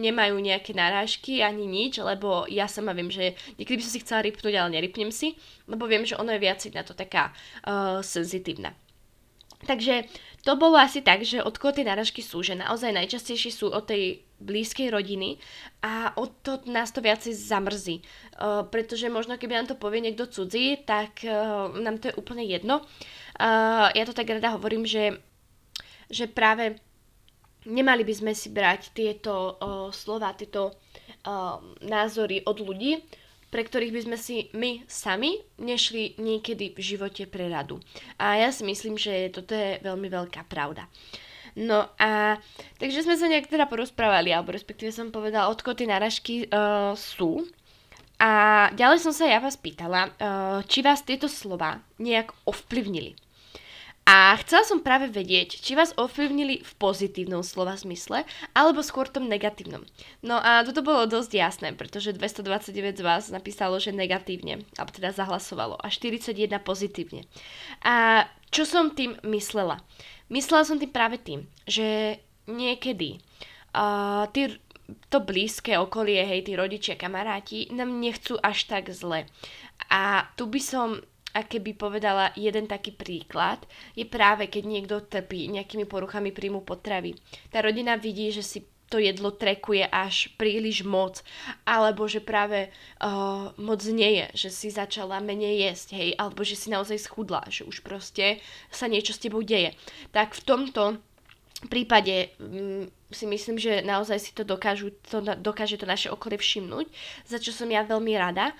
nemajú 0.00 0.40
nejaké 0.40 0.72
narážky 0.72 1.44
ani 1.44 1.68
nič, 1.68 2.00
lebo 2.00 2.48
ja 2.48 2.64
sama 2.64 2.96
viem, 2.96 3.12
že 3.12 3.36
niekedy 3.60 3.76
by 3.76 3.84
som 3.84 3.92
si 3.92 4.00
chcela 4.00 4.24
rypnúť, 4.24 4.54
ale 4.56 4.72
nerypnem 4.72 5.12
si, 5.12 5.36
lebo 5.68 5.84
viem, 5.84 6.08
že 6.08 6.16
ono 6.16 6.32
je 6.32 6.40
viac 6.40 6.64
na 6.72 6.80
to 6.80 6.96
taká 6.96 7.36
uh, 7.68 8.00
senzitívna. 8.00 8.72
Takže 9.68 10.08
to 10.40 10.56
bolo 10.56 10.80
asi 10.80 11.04
tak, 11.04 11.20
že 11.20 11.44
od 11.44 11.56
koho 11.60 11.76
tie 11.76 11.84
náražky 11.84 12.24
sú, 12.24 12.40
že 12.40 12.56
naozaj 12.56 12.96
najčastejšie 12.96 13.52
sú 13.52 13.68
od 13.68 13.84
tej 13.84 14.23
blízkej 14.40 14.90
rodiny 14.90 15.38
a 15.82 16.12
od 16.18 16.30
to 16.42 16.60
nás 16.66 16.90
to 16.90 17.00
viacej 17.00 17.34
zamrzí. 17.34 18.00
Uh, 18.00 18.66
pretože 18.66 19.06
možno 19.12 19.38
keby 19.38 19.62
nám 19.62 19.68
to 19.70 19.76
povie 19.78 20.02
niekto 20.02 20.26
cudzí, 20.26 20.82
tak 20.82 21.22
uh, 21.22 21.70
nám 21.70 22.02
to 22.02 22.10
je 22.10 22.18
úplne 22.18 22.44
jedno. 22.44 22.82
Uh, 23.38 23.90
ja 23.94 24.04
to 24.06 24.14
tak 24.14 24.30
rada 24.30 24.54
hovorím, 24.54 24.86
že, 24.86 25.18
že 26.10 26.26
práve 26.30 26.78
nemali 27.64 28.04
by 28.04 28.14
sme 28.14 28.32
si 28.36 28.52
brať 28.52 28.92
tieto 28.92 29.56
uh, 29.56 29.88
slova, 29.90 30.36
tieto 30.36 30.70
uh, 30.70 31.58
názory 31.80 32.44
od 32.44 32.60
ľudí, 32.60 33.00
pre 33.48 33.62
ktorých 33.62 33.94
by 33.94 34.00
sme 34.02 34.16
si 34.18 34.50
my 34.50 34.82
sami 34.90 35.38
nešli 35.62 36.18
niekedy 36.18 36.74
v 36.74 36.80
živote 36.82 37.30
pre 37.30 37.46
radu. 37.46 37.78
A 38.18 38.34
ja 38.42 38.50
si 38.50 38.66
myslím, 38.66 38.98
že 38.98 39.30
toto 39.30 39.54
je 39.54 39.78
veľmi 39.78 40.10
veľká 40.10 40.50
pravda. 40.50 40.90
No 41.54 41.86
a 42.02 42.42
takže 42.82 43.06
sme 43.06 43.14
sa 43.14 43.30
nejak 43.30 43.46
teda 43.46 43.70
porozprávali, 43.70 44.34
alebo 44.34 44.50
respektíve 44.50 44.90
som 44.90 45.14
povedala, 45.14 45.50
odkiaľ 45.54 45.74
tie 45.78 45.88
náražky 45.88 46.34
uh, 46.50 46.98
sú. 46.98 47.46
A 48.18 48.70
ďalej 48.74 49.02
som 49.02 49.14
sa 49.14 49.30
ja 49.30 49.38
vás 49.38 49.54
pýtala, 49.54 50.10
uh, 50.10 50.60
či 50.66 50.82
vás 50.82 51.06
tieto 51.06 51.30
slova 51.30 51.82
nejak 51.98 52.34
ovplyvnili. 52.46 53.14
A 54.04 54.36
chcela 54.44 54.68
som 54.68 54.84
práve 54.84 55.08
vedieť, 55.08 55.64
či 55.64 55.72
vás 55.72 55.96
ovplyvnili 55.96 56.60
v 56.60 56.72
pozitívnom 56.76 57.40
slova 57.40 57.72
zmysle, 57.72 58.28
alebo 58.52 58.84
skôr 58.84 59.08
tom 59.08 59.32
negatívnom. 59.32 59.80
No 60.20 60.36
a 60.36 60.60
toto 60.60 60.84
bolo 60.84 61.08
dosť 61.08 61.32
jasné, 61.32 61.68
pretože 61.72 62.12
229 62.12 63.00
z 63.00 63.02
vás 63.02 63.32
napísalo, 63.32 63.80
že 63.80 63.96
negatívne, 63.96 64.60
alebo 64.76 64.92
teda 64.92 65.16
zahlasovalo, 65.16 65.80
a 65.80 65.88
41 65.88 66.36
pozitívne. 66.60 67.24
A 67.80 68.28
čo 68.52 68.68
som 68.68 68.92
tým 68.92 69.16
myslela? 69.24 69.80
Myslela 70.34 70.66
som 70.66 70.82
tým 70.82 70.90
práve 70.90 71.22
tým, 71.22 71.46
že 71.62 72.18
niekedy 72.50 73.22
uh, 73.70 74.26
tí, 74.34 74.50
to 75.06 75.22
blízke 75.22 75.78
okolie, 75.78 76.26
hej, 76.26 76.42
tí 76.42 76.58
rodičia, 76.58 76.98
kamaráti, 76.98 77.70
nám 77.70 78.02
nechcú 78.02 78.34
až 78.42 78.66
tak 78.66 78.90
zle. 78.90 79.30
A 79.94 80.26
tu 80.34 80.50
by 80.50 80.58
som 80.58 80.98
a 81.34 81.42
keby 81.42 81.74
povedala 81.74 82.30
jeden 82.38 82.70
taký 82.70 82.94
príklad, 82.94 83.58
je 83.98 84.06
práve 84.06 84.46
keď 84.46 84.62
niekto 84.62 85.02
trpí 85.02 85.50
nejakými 85.50 85.82
poruchami 85.82 86.30
príjmu 86.30 86.62
potravy. 86.62 87.18
Tá 87.50 87.58
rodina 87.58 87.98
vidí, 87.98 88.30
že 88.30 88.46
si 88.46 88.62
to 88.88 89.00
jedlo 89.00 89.32
trekuje 89.34 89.84
až 89.88 90.30
príliš 90.38 90.84
moc, 90.86 91.24
alebo 91.64 92.06
že 92.06 92.22
práve 92.22 92.68
uh, 93.00 93.50
moc 93.56 93.80
nie 93.88 94.22
je, 94.22 94.46
že 94.46 94.48
si 94.52 94.68
začala 94.70 95.18
menej 95.24 95.70
jesť, 95.70 95.88
hej, 95.96 96.10
alebo 96.20 96.44
že 96.46 96.54
si 96.54 96.68
naozaj 96.70 97.00
schudla, 97.00 97.42
že 97.48 97.64
už 97.64 97.82
proste 97.82 98.38
sa 98.68 98.86
niečo 98.86 99.16
s 99.16 99.22
tebou 99.22 99.42
deje. 99.42 99.74
Tak 100.12 100.36
v 100.38 100.44
tomto 100.44 100.82
prípade 101.66 102.30
um, 102.38 102.86
si 103.08 103.24
myslím, 103.24 103.56
že 103.56 103.80
naozaj 103.82 104.18
si 104.20 104.30
to, 104.34 104.42
dokážu, 104.42 104.92
to 105.08 105.22
dokáže 105.22 105.80
to 105.80 105.86
naše 105.86 106.10
okolie 106.10 106.36
všimnúť, 106.36 106.86
za 107.24 107.38
čo 107.38 107.54
som 107.54 107.70
ja 107.70 107.86
veľmi 107.86 108.12
rada 108.18 108.52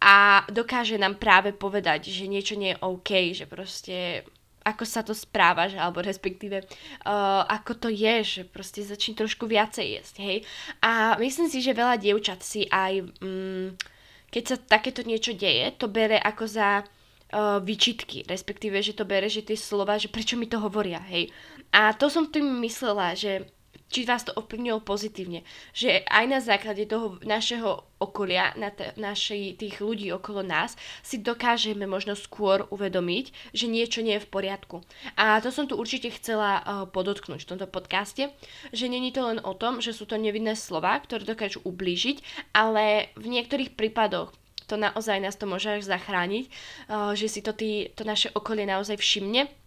a 0.00 0.48
dokáže 0.48 0.96
nám 0.96 1.20
práve 1.20 1.52
povedať, 1.52 2.08
že 2.08 2.24
niečo 2.24 2.56
nie 2.56 2.72
je 2.72 2.80
OK, 2.80 3.10
že 3.36 3.44
proste 3.44 4.24
ako 4.60 4.84
sa 4.84 5.00
to 5.00 5.16
správaš, 5.16 5.72
alebo 5.76 6.04
respektíve 6.04 6.64
uh, 6.64 7.42
ako 7.48 7.86
to 7.86 7.88
je, 7.88 8.14
že 8.20 8.42
proste 8.44 8.84
začni 8.84 9.16
trošku 9.16 9.48
viacej 9.48 9.86
jesť, 10.00 10.14
hej. 10.20 10.38
A 10.84 11.16
myslím 11.16 11.48
si, 11.48 11.64
že 11.64 11.76
veľa 11.76 11.96
dievčat 11.96 12.44
si 12.44 12.68
aj, 12.68 13.08
um, 13.24 13.72
keď 14.28 14.42
sa 14.44 14.56
takéto 14.60 15.00
niečo 15.00 15.32
deje, 15.32 15.72
to 15.80 15.88
bere 15.88 16.20
ako 16.20 16.44
za 16.44 16.84
uh, 16.84 17.58
vyčitky, 17.64 18.28
respektíve, 18.28 18.84
že 18.84 18.92
to 18.92 19.08
bere, 19.08 19.32
že 19.32 19.46
tie 19.46 19.56
slova, 19.56 19.96
že 19.96 20.12
prečo 20.12 20.36
mi 20.36 20.44
to 20.44 20.60
hovoria, 20.60 21.00
hej. 21.08 21.32
A 21.70 21.94
to 21.94 22.10
som 22.10 22.28
tým 22.28 22.60
myslela, 22.60 23.14
že 23.14 23.46
či 23.90 24.06
vás 24.06 24.22
to 24.22 24.32
ovplyvnilo 24.38 24.80
pozitívne. 24.80 25.42
Že 25.74 26.06
aj 26.06 26.24
na 26.30 26.38
základe 26.38 26.86
toho 26.86 27.18
našeho 27.26 27.82
okolia, 28.00 28.54
na 28.56 28.70
t- 28.72 28.94
našej, 28.96 29.60
tých 29.60 29.82
ľudí 29.82 30.08
okolo 30.14 30.40
nás, 30.40 30.78
si 31.02 31.20
dokážeme 31.20 31.84
možno 31.84 32.16
skôr 32.16 32.64
uvedomiť, 32.70 33.52
že 33.52 33.66
niečo 33.68 34.00
nie 34.00 34.16
je 34.16 34.24
v 34.24 34.32
poriadku. 34.32 34.80
A 35.18 35.42
to 35.44 35.52
som 35.52 35.68
tu 35.68 35.76
určite 35.76 36.08
chcela 36.16 36.62
uh, 36.62 36.64
podotknúť 36.88 37.44
v 37.44 37.50
tomto 37.50 37.66
podcaste, 37.68 38.32
že 38.72 38.86
není 38.88 39.12
to 39.12 39.26
len 39.26 39.42
o 39.42 39.52
tom, 39.52 39.84
že 39.84 39.92
sú 39.92 40.08
to 40.08 40.16
nevinné 40.16 40.56
slova, 40.56 40.96
ktoré 41.02 41.26
dokážu 41.26 41.60
ublížiť, 41.66 42.48
ale 42.56 43.12
v 43.18 43.26
niektorých 43.28 43.76
prípadoch 43.76 44.32
to 44.70 44.78
naozaj 44.78 45.18
nás 45.18 45.34
to 45.34 45.50
môže 45.50 45.66
až 45.66 45.82
zachrániť, 45.84 46.46
uh, 46.46 47.12
že 47.12 47.26
si 47.26 47.42
to, 47.42 47.52
tý, 47.52 47.90
to 47.92 48.06
naše 48.06 48.30
okolie 48.32 48.64
naozaj 48.64 48.96
všimne 48.96 49.59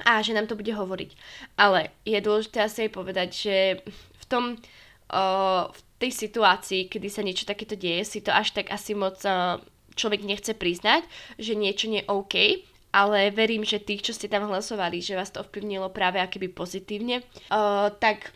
a 0.00 0.24
že 0.24 0.32
nám 0.32 0.48
to 0.48 0.56
bude 0.56 0.72
hovoriť. 0.72 1.10
Ale 1.60 1.92
je 2.08 2.18
dôležité 2.24 2.64
asi 2.64 2.88
aj 2.88 2.90
povedať, 2.96 3.28
že 3.32 3.56
v 3.92 4.24
tom, 4.24 4.44
uh, 5.12 5.68
v 5.68 5.80
tej 6.00 6.12
situácii, 6.12 6.88
kedy 6.88 7.08
sa 7.12 7.20
niečo 7.20 7.44
takéto 7.44 7.76
deje, 7.76 8.02
si 8.08 8.18
to 8.24 8.32
až 8.32 8.56
tak 8.56 8.72
asi 8.72 8.96
moc 8.96 9.20
uh, 9.28 9.60
človek 9.94 10.24
nechce 10.24 10.56
priznať, 10.56 11.04
že 11.36 11.52
niečo 11.52 11.92
nie 11.92 12.02
je 12.02 12.10
OK, 12.10 12.34
ale 12.92 13.32
verím, 13.32 13.64
že 13.64 13.80
tých, 13.80 14.04
čo 14.04 14.12
ste 14.16 14.28
tam 14.28 14.48
hlasovali, 14.48 15.00
že 15.00 15.16
vás 15.16 15.32
to 15.32 15.40
ovplyvnilo 15.44 15.92
práve 15.92 16.20
akéby 16.20 16.48
pozitívne, 16.48 17.24
uh, 17.52 17.92
tak 18.00 18.32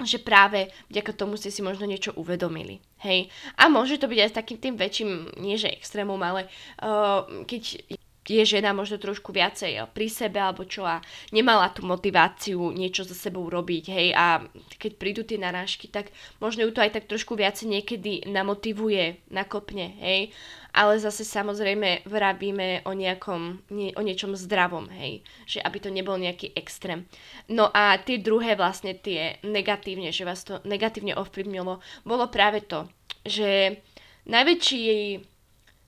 že 0.00 0.16
práve 0.16 0.72
vďaka 0.88 1.12
tomu 1.12 1.36
ste 1.36 1.52
si 1.52 1.60
možno 1.60 1.84
niečo 1.84 2.16
uvedomili. 2.16 2.80
Hej. 3.04 3.28
A 3.60 3.68
môže 3.68 4.00
to 4.00 4.08
byť 4.08 4.18
aj 4.24 4.30
s 4.32 4.38
takým 4.40 4.56
tým 4.56 4.74
väčším, 4.80 5.36
nie 5.44 5.60
že 5.60 5.68
extrémom, 5.68 6.16
ale 6.24 6.48
uh, 6.80 7.44
keď 7.44 7.84
je 8.30 8.42
žena 8.46 8.70
možno 8.70 9.02
trošku 9.02 9.34
viacej 9.34 9.90
pri 9.90 10.06
sebe 10.06 10.38
alebo 10.38 10.62
čo 10.62 10.86
a 10.86 11.02
nemala 11.34 11.74
tú 11.74 11.82
motiváciu 11.82 12.70
niečo 12.70 13.02
za 13.02 13.18
sebou 13.18 13.50
robiť, 13.50 13.84
hej, 13.90 14.08
a 14.14 14.46
keď 14.78 14.92
prídu 14.94 15.22
tie 15.26 15.34
narážky, 15.34 15.90
tak 15.90 16.14
možno 16.38 16.62
ju 16.62 16.70
to 16.70 16.78
aj 16.78 16.94
tak 16.94 17.10
trošku 17.10 17.34
viacej 17.34 17.66
niekedy 17.66 18.30
namotivuje, 18.30 19.18
nakopne, 19.34 19.98
hej, 19.98 20.30
ale 20.70 21.02
zase 21.02 21.26
samozrejme 21.26 22.06
vravíme 22.06 22.86
o 22.86 22.94
nejakom, 22.94 23.66
nie, 23.74 23.90
o 23.98 24.02
niečom 24.06 24.38
zdravom, 24.38 24.86
hej, 24.94 25.26
že 25.50 25.58
aby 25.58 25.82
to 25.82 25.90
nebol 25.90 26.14
nejaký 26.14 26.54
extrém. 26.54 27.10
No 27.50 27.66
a 27.74 27.98
tie 27.98 28.22
druhé 28.22 28.54
vlastne 28.54 28.94
tie 28.94 29.42
negatívne, 29.42 30.14
že 30.14 30.22
vás 30.22 30.46
to 30.46 30.62
negatívne 30.62 31.18
ovplyvnilo, 31.18 31.82
bolo 32.06 32.24
práve 32.30 32.62
to, 32.62 32.86
že 33.26 33.82
najväčší 34.30 34.86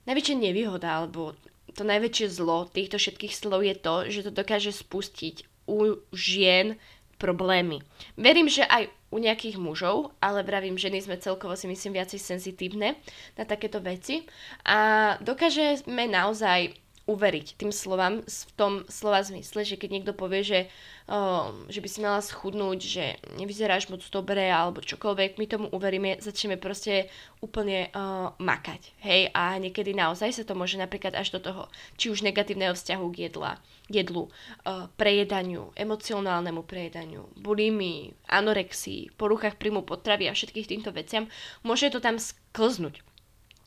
najväčšia 0.03 0.35
nevýhoda, 0.35 0.99
alebo 0.99 1.31
to 1.73 1.83
najväčšie 1.83 2.27
zlo 2.29 2.69
týchto 2.69 3.01
všetkých 3.01 3.33
slov 3.33 3.65
je 3.65 3.75
to, 3.75 3.95
že 4.09 4.29
to 4.29 4.31
dokáže 4.31 4.71
spustiť 4.73 5.45
u 5.65 5.97
žien 6.13 6.77
problémy. 7.17 7.81
Verím, 8.19 8.51
že 8.51 8.67
aj 8.67 8.91
u 9.13 9.21
nejakých 9.21 9.61
mužov, 9.61 10.11
ale 10.17 10.41
vravím, 10.41 10.75
ženy 10.75 11.05
sme 11.05 11.21
celkovo 11.21 11.53
si 11.53 11.69
myslím 11.69 12.01
viacej 12.01 12.17
senzitívne 12.17 12.97
na 13.37 13.43
takéto 13.45 13.77
veci 13.77 14.25
a 14.65 15.13
dokážeme 15.21 16.09
naozaj 16.09 16.82
uveriť 17.03 17.59
tým 17.59 17.71
slovám 17.75 18.23
v 18.23 18.51
tom 18.55 18.73
slova 18.87 19.19
zmysle, 19.19 19.67
že 19.67 19.75
keď 19.75 19.89
niekto 19.91 20.13
povie, 20.15 20.39
že, 20.39 20.59
uh, 21.11 21.51
že 21.67 21.83
by 21.83 21.89
si 21.91 21.99
mala 21.99 22.23
schudnúť, 22.23 22.79
že 22.79 23.05
nevyzeráš 23.35 23.91
moc 23.91 23.99
dobre 24.07 24.47
alebo 24.47 24.79
čokoľvek, 24.79 25.35
my 25.35 25.45
tomu 25.51 25.67
uveríme, 25.75 26.23
začneme 26.23 26.55
proste 26.55 27.11
úplne 27.43 27.91
uh, 27.91 28.31
makať. 28.39 28.95
Hej, 29.03 29.35
a 29.35 29.59
niekedy 29.59 29.91
naozaj 29.91 30.31
sa 30.31 30.43
to 30.47 30.55
môže 30.55 30.79
napríklad 30.79 31.11
až 31.11 31.35
do 31.35 31.43
toho, 31.43 31.67
či 31.99 32.07
už 32.07 32.23
negatívneho 32.23 32.71
vzťahu 32.71 33.05
k 33.11 33.27
jedla, 33.27 33.59
jedlu, 33.91 34.31
uh, 34.63 34.87
prejedaniu, 34.95 35.75
emocionálnemu 35.75 36.63
prejedaniu, 36.63 37.27
bulimii, 37.35 38.15
anorexii, 38.31 39.11
poruchách 39.19 39.59
príjmu 39.59 39.83
potravy 39.83 40.31
a 40.31 40.37
všetkých 40.37 40.71
týmto 40.71 40.95
veciam, 40.95 41.27
môže 41.67 41.91
to 41.91 41.99
tam 41.99 42.15
sklznúť 42.15 43.03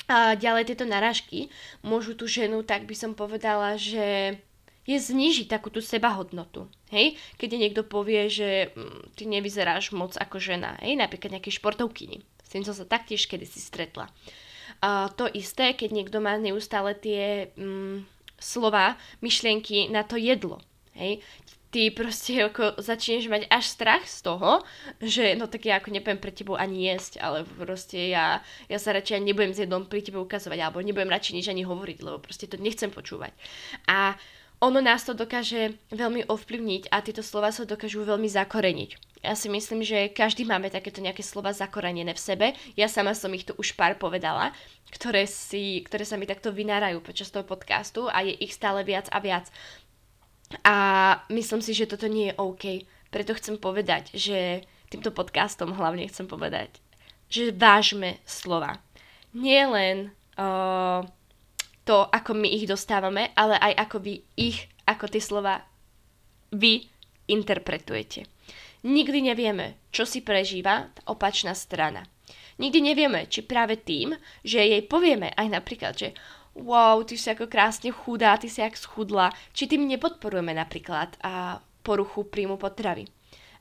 a 0.07 0.39
ďalej 0.39 0.71
tieto 0.71 0.87
narážky 0.87 1.51
môžu 1.83 2.15
tú 2.15 2.31
ženu, 2.31 2.63
tak 2.63 2.87
by 2.87 2.95
som 2.95 3.13
povedala, 3.19 3.75
že 3.75 4.39
je 4.87 4.97
znižiť 4.97 5.51
takú 5.51 5.69
tú 5.69 5.83
sebahodnotu. 5.83 6.71
Hej? 6.95 7.19
Keď 7.43 7.49
niekto 7.59 7.83
povie, 7.83 8.31
že 8.31 8.71
mm, 8.71 9.19
ty 9.19 9.27
nevyzeráš 9.27 9.91
moc 9.91 10.15
ako 10.15 10.39
žena, 10.39 10.79
hej? 10.79 10.95
napríklad 10.95 11.35
nejaké 11.35 11.51
športovkyni. 11.51 12.23
S 12.47 12.49
tým 12.55 12.63
som 12.63 12.71
sa 12.71 12.87
taktiež 12.87 13.27
kedysi 13.27 13.59
stretla. 13.59 14.07
A 14.79 15.11
to 15.11 15.27
isté, 15.27 15.75
keď 15.75 15.91
niekto 15.91 16.23
má 16.23 16.39
neustále 16.39 16.95
tie 16.95 17.51
mm, 17.59 18.07
slova, 18.39 18.95
myšlienky 19.19 19.91
na 19.91 20.07
to 20.07 20.15
jedlo. 20.15 20.63
Hej? 20.95 21.19
Ty 21.76 21.92
proste 21.92 22.40
ako 22.40 22.80
začneš 22.80 23.28
mať 23.28 23.52
až 23.52 23.68
strach 23.68 24.09
z 24.09 24.25
toho, 24.25 24.64
že 24.97 25.37
no 25.37 25.45
tak 25.45 25.68
ja 25.68 25.76
ako 25.76 25.92
nepoviem 25.92 26.16
pre 26.16 26.33
tebou 26.33 26.56
ani 26.56 26.88
jesť, 26.88 27.21
ale 27.21 27.45
proste 27.45 28.00
ja, 28.09 28.40
ja 28.73 28.80
sa 28.80 28.97
radšej 28.97 29.21
nebudem 29.21 29.52
s 29.52 29.61
jednom 29.61 29.85
pri 29.85 30.00
tebe 30.00 30.16
ukazovať, 30.16 30.56
alebo 30.56 30.80
nebudem 30.80 31.12
radšej 31.12 31.37
nič 31.37 31.47
ani 31.52 31.68
hovoriť, 31.68 32.00
lebo 32.00 32.16
proste 32.16 32.49
to 32.49 32.56
nechcem 32.56 32.88
počúvať. 32.88 33.37
A 33.92 34.16
ono 34.56 34.80
nás 34.80 35.04
to 35.04 35.12
dokáže 35.12 35.76
veľmi 35.92 36.33
ovplyvniť 36.33 36.88
a 36.88 37.04
tieto 37.04 37.21
slova 37.21 37.52
sa 37.52 37.68
dokážu 37.68 38.09
veľmi 38.09 38.25
zakoreniť. 38.25 39.21
Ja 39.21 39.37
si 39.37 39.52
myslím, 39.52 39.85
že 39.85 40.09
každý 40.09 40.49
máme 40.49 40.73
takéto 40.73 41.04
nejaké 41.04 41.21
slova 41.21 41.52
zakorenené 41.52 42.16
v 42.16 42.25
sebe. 42.25 42.47
Ja 42.73 42.88
sama 42.88 43.12
som 43.12 43.37
ich 43.37 43.45
tu 43.45 43.52
už 43.61 43.76
pár 43.76 44.00
povedala, 44.00 44.56
ktoré, 44.97 45.28
si, 45.28 45.85
ktoré 45.85 46.09
sa 46.09 46.16
mi 46.16 46.25
takto 46.25 46.56
vynárajú 46.56 47.04
počas 47.04 47.28
toho 47.28 47.45
podcastu 47.45 48.09
a 48.09 48.25
je 48.25 48.33
ich 48.33 48.56
stále 48.56 48.80
viac 48.80 49.12
a 49.12 49.21
viac. 49.21 49.52
A 50.62 50.76
myslím 51.33 51.62
si, 51.62 51.75
že 51.75 51.91
toto 51.91 52.07
nie 52.07 52.31
je 52.31 52.38
OK. 52.38 52.65
Preto 53.11 53.35
chcem 53.35 53.59
povedať, 53.59 54.15
že 54.15 54.62
týmto 54.91 55.11
podcastom 55.11 55.75
hlavne 55.75 56.07
chcem 56.07 56.31
povedať, 56.31 56.79
že 57.26 57.50
vážme 57.50 58.23
slova. 58.23 58.79
Nie 59.35 59.67
len 59.67 60.15
uh, 60.38 61.03
to, 61.83 61.97
ako 62.11 62.35
my 62.35 62.49
ich 62.50 62.67
dostávame, 62.71 63.35
ale 63.35 63.59
aj 63.59 63.73
ako 63.87 63.97
vy 64.03 64.15
ich, 64.38 64.71
ako 64.87 65.11
tie 65.11 65.23
slova 65.23 65.62
vy 66.55 66.87
interpretujete. 67.26 68.26
Nikdy 68.87 69.19
nevieme, 69.35 69.83
čo 69.91 70.07
si 70.07 70.23
prežíva 70.23 70.87
tá 70.95 71.00
opačná 71.11 71.59
strana. 71.59 72.07
Nikdy 72.57 72.79
nevieme, 72.81 73.26
či 73.29 73.45
práve 73.45 73.76
tým, 73.76 74.17
že 74.41 74.62
jej 74.62 74.83
povieme 74.87 75.35
aj 75.35 75.47
napríklad, 75.50 75.93
že 75.99 76.09
wow, 76.57 77.05
ty 77.05 77.21
si 77.21 77.29
ako 77.29 77.47
krásne 77.47 77.93
chudá, 77.93 78.41
ty 78.41 78.49
si 78.49 78.65
jak 78.65 78.77
schudla, 78.77 79.33
či 79.53 79.69
tým 79.69 79.85
nepodporujeme 79.85 80.57
napríklad 80.57 81.13
a 81.21 81.61
poruchu 81.85 82.25
príjmu 82.25 82.57
potravy. 82.57 83.07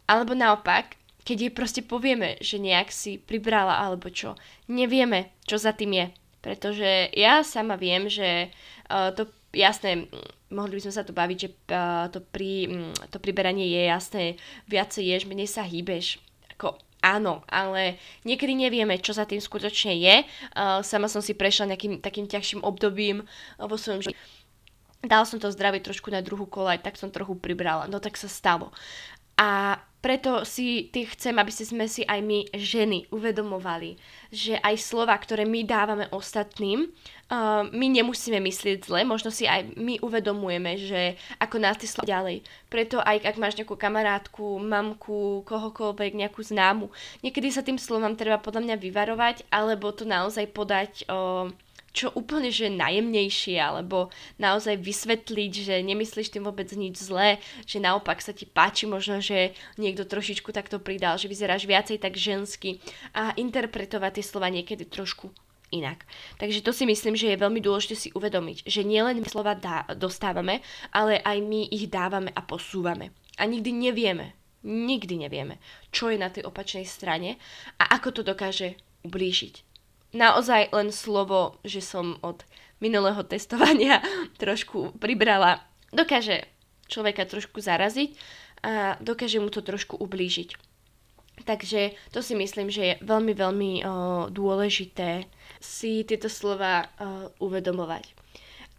Alebo 0.08 0.34
naopak, 0.34 0.96
keď 1.25 1.38
jej 1.38 1.54
proste 1.54 1.82
povieme, 1.82 2.38
že 2.40 2.62
nejak 2.62 2.94
si 2.94 3.18
pribrala 3.18 3.82
alebo 3.82 4.08
čo, 4.14 4.38
nevieme, 4.70 5.34
čo 5.44 5.58
za 5.58 5.74
tým 5.74 5.98
je. 5.98 6.08
Pretože 6.46 7.10
ja 7.18 7.42
sama 7.42 7.74
viem, 7.74 8.06
že 8.06 8.54
uh, 8.94 9.10
to 9.18 9.25
jasné, 9.50 10.06
mohli 10.54 10.78
by 10.78 10.82
sme 10.86 10.94
sa 10.94 11.02
tu 11.02 11.12
baviť, 11.18 11.38
že 11.42 11.50
uh, 11.74 12.06
to, 12.14 12.22
pri, 12.22 12.70
um, 12.70 12.94
to 13.10 13.18
priberanie 13.18 13.66
je 13.66 13.82
jasné, 13.90 14.25
viacej 14.70 15.04
ješ, 15.10 15.24
menej 15.25 15.50
sa 15.50 15.66
hýbeš. 15.66 16.22
Ako, 16.54 16.78
áno, 17.05 17.45
ale 17.45 18.01
niekedy 18.25 18.57
nevieme, 18.57 18.98
čo 18.98 19.13
za 19.13 19.29
tým 19.29 19.37
skutočne 19.37 19.94
je. 19.94 20.15
Uh, 20.57 20.81
sama 20.81 21.05
som 21.05 21.22
si 21.22 21.37
prešla 21.37 21.77
nejakým 21.77 22.01
takým 22.01 22.25
ťažším 22.25 22.65
obdobím 22.65 23.22
uh, 23.22 23.70
vo 23.70 23.77
svojom 23.77 24.01
živote. 24.01 24.18
Dal 25.05 25.22
som 25.29 25.37
to 25.37 25.53
zdravie 25.53 25.85
trošku 25.85 26.09
na 26.09 26.25
druhú 26.25 26.50
kolaj, 26.50 26.81
tak 26.81 26.98
som 26.98 27.13
trochu 27.13 27.37
pribrala. 27.37 27.85
No 27.85 28.01
tak 28.01 28.18
sa 28.18 28.25
stalo. 28.25 28.74
A 29.37 29.77
preto 30.05 30.46
si 30.46 30.94
ty 30.94 31.09
chcem, 31.09 31.33
aby 31.33 31.50
sme 31.50 31.89
si 31.89 32.05
aj 32.05 32.22
my 32.22 32.46
ženy 32.53 33.09
uvedomovali, 33.09 33.98
že 34.29 34.53
aj 34.61 34.77
slova, 34.77 35.18
ktoré 35.18 35.50
my 35.50 35.65
dávame 35.65 36.05
ostatným, 36.13 36.85
uh, 36.85 37.65
my 37.74 37.89
nemusíme 37.89 38.37
myslieť 38.37 38.85
zle, 38.85 39.01
možno 39.01 39.33
si 39.33 39.50
aj 39.50 39.74
my 39.74 39.98
uvedomujeme, 40.05 40.77
že 40.77 41.18
ako 41.41 41.57
nás 41.57 41.81
tie 41.81 41.89
slova 41.89 42.05
ďalej. 42.05 42.46
Preto 42.70 43.01
aj 43.01 43.33
ak 43.33 43.41
máš 43.41 43.57
nejakú 43.57 43.74
kamarátku, 43.74 44.61
mamku, 44.61 45.41
kohokoľvek, 45.41 46.22
nejakú 46.22 46.46
známu, 46.46 46.94
niekedy 47.25 47.50
sa 47.50 47.65
tým 47.65 47.81
slovám 47.81 48.13
treba 48.13 48.37
podľa 48.37 48.61
mňa 48.61 48.75
vyvarovať, 48.77 49.50
alebo 49.50 49.89
to 49.89 50.05
naozaj 50.05 50.46
podať 50.53 51.09
uh, 51.09 51.50
čo 51.96 52.12
úplne, 52.12 52.51
že 52.51 52.68
najjemnejšie, 52.68 53.55
alebo 53.55 54.12
naozaj 54.36 54.75
vysvetliť, 54.84 55.51
že 55.64 55.75
nemyslíš 55.79 56.36
tým 56.36 56.44
vôbec 56.44 56.68
nič 56.75 57.00
zlé, 57.00 57.40
že 57.64 57.79
naopak 57.79 58.20
sa 58.20 58.36
ti 58.36 58.44
páči 58.44 58.84
možno, 58.84 59.24
že 59.24 59.55
niekto 59.79 60.03
trošičku 60.03 60.51
takto 60.51 60.84
pridal, 60.84 61.16
že 61.16 61.31
vyzeráš 61.31 61.64
viacej 61.64 62.03
tak 62.03 62.20
žensky 62.20 62.84
a 63.16 63.31
interpretovať 63.40 64.20
tie 64.20 64.25
slova 64.27 64.51
niekedy 64.51 64.84
trošku 64.84 65.31
inak. 65.72 66.03
Takže 66.38 66.62
to 66.62 66.75
si 66.75 66.84
myslím, 66.84 67.16
že 67.16 67.31
je 67.31 67.42
veľmi 67.42 67.64
dôležité 67.64 67.96
si 67.96 68.10
uvedomiť, 68.12 68.68
že 68.68 68.84
nielen 68.84 69.24
slova 69.24 69.55
dá, 69.55 69.88
dostávame, 69.96 70.60
ale 70.92 71.24
aj 71.24 71.38
my 71.42 71.72
ich 71.72 71.88
dávame 71.88 72.29
a 72.36 72.44
posúvame. 72.44 73.16
A 73.40 73.48
nikdy 73.48 73.72
nevieme, 73.72 74.36
nikdy 74.68 75.25
nevieme, 75.25 75.58
čo 75.96 76.12
je 76.12 76.20
na 76.20 76.27
tej 76.27 76.44
opačnej 76.44 76.84
strane 76.84 77.40
a 77.79 77.96
ako 77.96 78.20
to 78.20 78.22
dokáže 78.22 78.75
ublížiť 79.08 79.75
naozaj 80.16 80.72
len 80.72 80.90
slovo, 80.96 81.60
že 81.68 81.84
som 81.84 82.16
od 82.24 82.48
minulého 82.80 83.22
testovania 83.28 84.00
trošku 84.42 84.96
pribrala, 84.98 85.62
dokáže 85.92 86.48
človeka 86.88 87.28
trošku 87.28 87.60
zaraziť 87.60 88.16
a 88.66 88.98
dokáže 89.04 89.38
mu 89.44 89.51
to 89.51 89.62
trošku 89.62 90.00
ublížiť. 90.00 90.56
Takže 91.44 91.92
to 92.16 92.24
si 92.24 92.32
myslím, 92.34 92.72
že 92.72 92.82
je 92.82 92.94
veľmi, 93.04 93.36
veľmi 93.36 93.72
o, 93.84 93.86
dôležité 94.32 95.28
si 95.60 96.08
tieto 96.08 96.32
slova 96.32 96.88
o, 96.88 96.88
uvedomovať. 97.44 98.16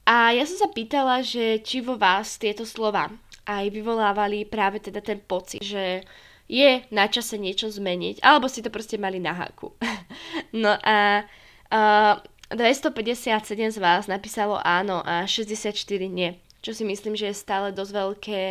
A 0.09 0.33
ja 0.33 0.49
som 0.49 0.65
sa 0.65 0.69
pýtala, 0.73 1.21
že 1.21 1.61
či 1.61 1.85
vo 1.85 2.01
vás 2.01 2.41
tieto 2.41 2.65
slova 2.65 3.13
aj 3.45 3.65
vyvolávali 3.71 4.49
práve 4.49 4.81
teda 4.81 5.05
ten 5.05 5.21
pocit, 5.21 5.61
že 5.61 6.03
je 6.47 6.83
na 6.95 7.07
čase 7.11 7.39
niečo 7.39 7.71
zmeniť, 7.71 8.23
alebo 8.23 8.47
si 8.47 8.63
to 8.63 8.71
proste 8.71 8.97
mali 8.97 9.19
na 9.19 9.35
háku. 9.35 9.75
no 10.63 10.75
a 10.83 11.27
uh, 11.71 12.15
257 12.55 13.75
z 13.75 13.79
vás 13.83 14.07
napísalo 14.07 14.59
áno 14.63 15.03
a 15.03 15.27
64 15.27 15.75
nie, 16.07 16.39
čo 16.63 16.71
si 16.71 16.87
myslím, 16.87 17.19
že 17.19 17.35
je 17.35 17.43
stále 17.43 17.75
dosť 17.75 17.93
veľké 17.93 18.43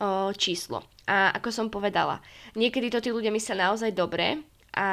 uh, 0.00 0.32
číslo. 0.32 0.80
A 1.04 1.34
ako 1.36 1.48
som 1.52 1.66
povedala, 1.68 2.24
niekedy 2.56 2.88
to 2.88 3.04
tí 3.04 3.12
ľudia 3.12 3.34
myslia 3.34 3.68
naozaj 3.68 3.92
dobre 3.92 4.40
a 4.72 4.88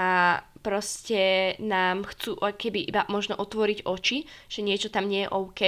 proste 0.60 1.56
nám 1.63 2.04
chcú 2.12 2.36
keby 2.36 2.91
iba 2.91 3.08
možno 3.08 3.39
otvoriť 3.39 3.88
oči, 3.88 4.28
že 4.52 4.60
niečo 4.60 4.91
tam 4.91 5.08
nie 5.08 5.24
je 5.24 5.32
OK, 5.32 5.62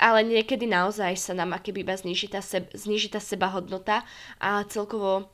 ale 0.00 0.24
niekedy 0.24 0.64
naozaj 0.68 1.16
sa 1.16 1.32
nám 1.36 1.56
akéby 1.56 1.84
iba 1.84 1.96
zniží 1.96 2.32
tá, 2.32 2.40
seb, 2.40 2.68
zniží 2.72 3.12
tá 3.12 3.20
sebahodnota 3.20 4.04
a 4.40 4.64
celkovo 4.68 5.28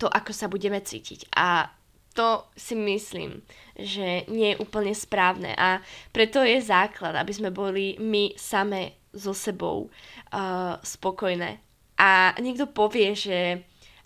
to, 0.00 0.06
ako 0.08 0.32
sa 0.32 0.48
budeme 0.48 0.80
cítiť. 0.80 1.28
A 1.36 1.68
to 2.14 2.46
si 2.54 2.78
myslím, 2.78 3.42
že 3.74 4.24
nie 4.30 4.54
je 4.54 4.60
úplne 4.62 4.94
správne 4.94 5.50
a 5.58 5.82
preto 6.14 6.46
je 6.46 6.62
základ, 6.62 7.18
aby 7.18 7.32
sme 7.34 7.50
boli 7.50 7.98
my 7.98 8.32
same 8.38 8.94
so 9.10 9.34
sebou 9.34 9.90
uh, 10.30 10.78
spokojné. 10.78 11.58
A 11.98 12.34
niekto 12.38 12.70
povie, 12.70 13.14
že 13.18 13.62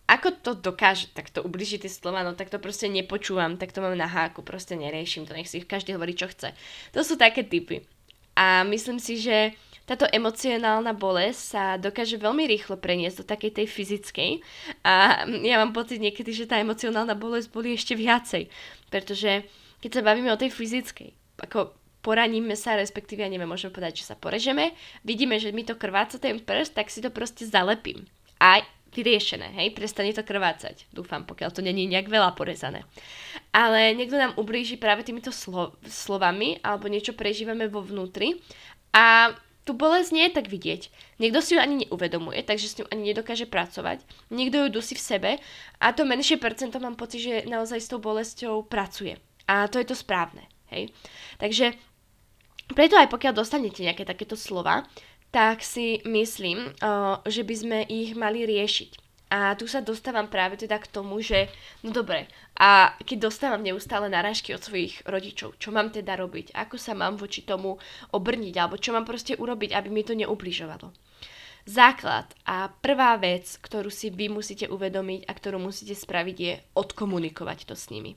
ako 0.09 0.41
to 0.41 0.51
dokáže 0.57 1.13
takto 1.13 1.45
ubližiť 1.45 1.85
tie 1.85 1.93
slova, 1.93 2.25
no 2.25 2.33
tak 2.33 2.49
to 2.49 2.57
proste 2.57 2.89
nepočúvam, 2.89 3.61
tak 3.61 3.77
to 3.77 3.85
mám 3.85 3.93
na 3.93 4.09
háku, 4.09 4.41
proste 4.41 4.73
neriešim 4.73 5.29
to, 5.29 5.37
nech 5.37 5.49
si 5.49 5.61
každý 5.61 5.93
hovorí, 5.93 6.17
čo 6.17 6.33
chce. 6.33 6.57
To 6.97 7.05
sú 7.05 7.21
také 7.21 7.45
typy. 7.45 7.85
A 8.33 8.65
myslím 8.65 8.97
si, 8.97 9.21
že 9.21 9.53
táto 9.89 10.05
emocionálna 10.05 10.93
bolesť 10.93 11.41
sa 11.41 11.65
dokáže 11.81 12.21
veľmi 12.21 12.45
rýchlo 12.45 12.77
preniesť 12.77 13.25
do 13.25 13.29
takej 13.33 13.65
tej 13.65 13.67
fyzickej 13.73 14.31
a 14.85 15.25
ja 15.25 15.57
mám 15.57 15.73
pocit 15.73 15.97
niekedy, 15.97 16.37
že 16.37 16.45
tá 16.45 16.61
emocionálna 16.61 17.17
bolesť 17.17 17.49
boli 17.49 17.73
ešte 17.73 17.97
viacej, 17.97 18.53
pretože 18.93 19.49
keď 19.81 19.91
sa 19.91 20.03
bavíme 20.05 20.29
o 20.29 20.37
tej 20.37 20.53
fyzickej, 20.53 21.41
ako 21.41 21.73
poraníme 22.05 22.53
sa, 22.53 22.77
respektíve, 22.77 23.25
ja 23.25 23.33
neviem, 23.33 23.49
môžeme 23.49 23.73
povedať, 23.73 24.05
že 24.05 24.13
sa 24.13 24.17
porežeme, 24.19 24.77
vidíme, 25.09 25.41
že 25.41 25.57
mi 25.57 25.65
to 25.65 25.81
krváca 25.81 26.21
ten 26.21 26.37
prst, 26.37 26.77
tak 26.77 26.93
si 26.93 27.01
to 27.01 27.09
proste 27.09 27.49
zalepím. 27.49 28.05
A 28.39 28.61
vyriešené, 28.93 29.53
hej, 29.57 29.77
prestane 29.77 30.13
to 30.17 30.25
krvácať. 30.25 30.89
Dúfam, 30.93 31.25
pokiaľ 31.25 31.51
to 31.53 31.61
není 31.61 31.85
nejak 31.87 32.09
veľa 32.09 32.33
porezané. 32.35 32.85
Ale 33.53 33.93
niekto 33.93 34.17
nám 34.17 34.37
ublíži 34.41 34.81
práve 34.81 35.05
týmito 35.05 35.31
slo- 35.31 35.77
slovami 35.85 36.59
alebo 36.65 36.89
niečo 36.89 37.13
prežívame 37.13 37.69
vo 37.69 37.85
vnútri 37.85 38.41
a 38.97 39.37
tu 39.69 39.77
bolesť 39.77 40.17
nie 40.17 40.25
je 40.25 40.37
tak 40.41 40.49
vidieť. 40.49 40.89
Niekto 41.21 41.45
si 41.45 41.53
ju 41.53 41.61
ani 41.61 41.85
neuvedomuje, 41.85 42.41
takže 42.41 42.73
s 42.73 42.77
ňou 42.81 42.89
ani 42.89 43.13
nedokáže 43.13 43.45
pracovať. 43.45 44.01
Niekto 44.33 44.65
ju 44.65 44.81
dusí 44.81 44.97
v 44.97 45.05
sebe 45.05 45.31
a 45.77 45.87
to 45.93 46.09
menšie 46.09 46.41
percento 46.41 46.81
mám 46.81 46.97
pocit, 46.97 47.21
že 47.21 47.45
naozaj 47.45 47.85
s 47.85 47.91
tou 47.93 48.01
bolesťou 48.01 48.65
pracuje. 48.65 49.21
A 49.45 49.69
to 49.69 49.77
je 49.77 49.85
to 49.85 49.93
správne. 49.93 50.49
Hej? 50.73 50.89
Takže 51.37 51.77
preto 52.73 52.97
aj 52.97 53.13
pokiaľ 53.13 53.37
dostanete 53.37 53.85
nejaké 53.85 54.09
takéto 54.09 54.41
slova, 54.41 54.89
tak 55.29 55.61
si 55.61 56.01
myslím, 56.09 56.73
že 57.29 57.45
by 57.45 57.55
sme 57.57 57.79
ich 57.85 58.17
mali 58.17 58.49
riešiť. 58.49 59.08
A 59.29 59.53
tu 59.61 59.69
sa 59.69 59.85
dostávam 59.85 60.25
práve 60.25 60.57
teda 60.57 60.81
k 60.81 60.89
tomu, 60.89 61.21
že 61.21 61.53
no 61.85 61.93
dobre, 61.93 62.33
a 62.57 62.97
keď 63.05 63.29
dostávam 63.29 63.61
neustále 63.61 64.09
narážky 64.09 64.57
od 64.57 64.65
svojich 64.65 65.05
rodičov, 65.05 65.61
čo 65.61 65.69
mám 65.69 65.93
teda 65.93 66.17
robiť, 66.17 66.57
ako 66.57 66.81
sa 66.81 66.97
mám 66.97 67.21
voči 67.21 67.45
tomu 67.45 67.77
obrniť, 68.17 68.55
alebo 68.57 68.81
čo 68.81 68.97
mám 68.97 69.05
proste 69.05 69.37
urobiť, 69.37 69.77
aby 69.77 69.89
mi 69.93 70.01
to 70.01 70.17
neubližovalo. 70.17 70.91
Základ 71.69 72.33
a 72.49 72.73
prvá 72.73 73.21
vec, 73.21 73.61
ktorú 73.61 73.93
si 73.93 74.09
vy 74.09 74.33
musíte 74.33 74.73
uvedomiť 74.73 75.29
a 75.29 75.33
ktorú 75.37 75.61
musíte 75.61 75.93
spraviť 75.93 76.37
je 76.41 76.53
odkomunikovať 76.73 77.69
to 77.69 77.77
s 77.77 77.93
nimi. 77.93 78.17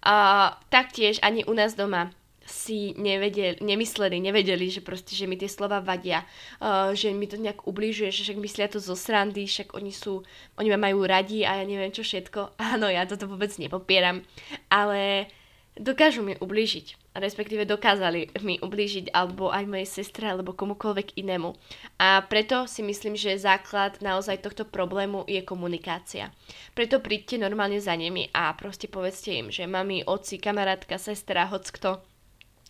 A 0.00 0.48
taktiež 0.72 1.20
ani 1.20 1.44
u 1.44 1.52
nás 1.52 1.76
doma 1.76 2.08
si 2.46 2.96
nevedeli, 2.96 3.60
nemysleli, 3.60 4.18
nevedeli, 4.18 4.66
že 4.72 4.80
proste, 4.82 5.12
že 5.14 5.28
mi 5.28 5.38
tie 5.38 5.46
slova 5.46 5.78
vadia, 5.78 6.24
uh, 6.60 6.90
že 6.96 7.12
mi 7.12 7.28
to 7.30 7.38
nejak 7.38 7.64
ubližuje, 7.68 8.10
že 8.10 8.26
však 8.26 8.42
myslia 8.42 8.66
to 8.66 8.82
zo 8.82 8.96
srandy, 8.98 9.44
však 9.46 9.76
oni 9.76 9.92
sú, 9.92 10.24
oni 10.56 10.68
ma 10.72 10.90
majú 10.90 11.06
radi 11.06 11.46
a 11.46 11.60
ja 11.60 11.64
neviem 11.64 11.92
čo 11.92 12.02
všetko. 12.02 12.56
Áno, 12.74 12.90
ja 12.90 13.04
toto 13.06 13.30
vôbec 13.30 13.52
nepopieram, 13.60 14.24
ale 14.72 15.30
dokážu 15.78 16.26
mi 16.26 16.34
ublížiť, 16.36 17.16
respektíve 17.16 17.64
dokázali 17.64 18.34
mi 18.42 18.58
ublížiť 18.58 19.14
alebo 19.14 19.54
aj 19.54 19.64
mojej 19.70 19.88
sestre 19.88 20.26
alebo 20.26 20.52
komukoľvek 20.52 21.16
inému. 21.16 21.54
A 22.02 22.20
preto 22.26 22.66
si 22.66 22.82
myslím, 22.82 23.14
že 23.14 23.40
základ 23.40 24.02
naozaj 24.02 24.42
tohto 24.42 24.66
problému 24.66 25.24
je 25.30 25.40
komunikácia. 25.46 26.34
Preto 26.74 26.98
príďte 26.98 27.38
normálne 27.38 27.78
za 27.78 27.94
nimi 27.94 28.26
a 28.34 28.50
proste 28.58 28.90
povedzte 28.90 29.30
im, 29.30 29.48
že 29.48 29.70
mami, 29.70 30.02
oci, 30.04 30.42
kamarátka, 30.42 30.98
sestra, 30.98 31.46
hoc 31.46 31.70
kto, 31.70 32.09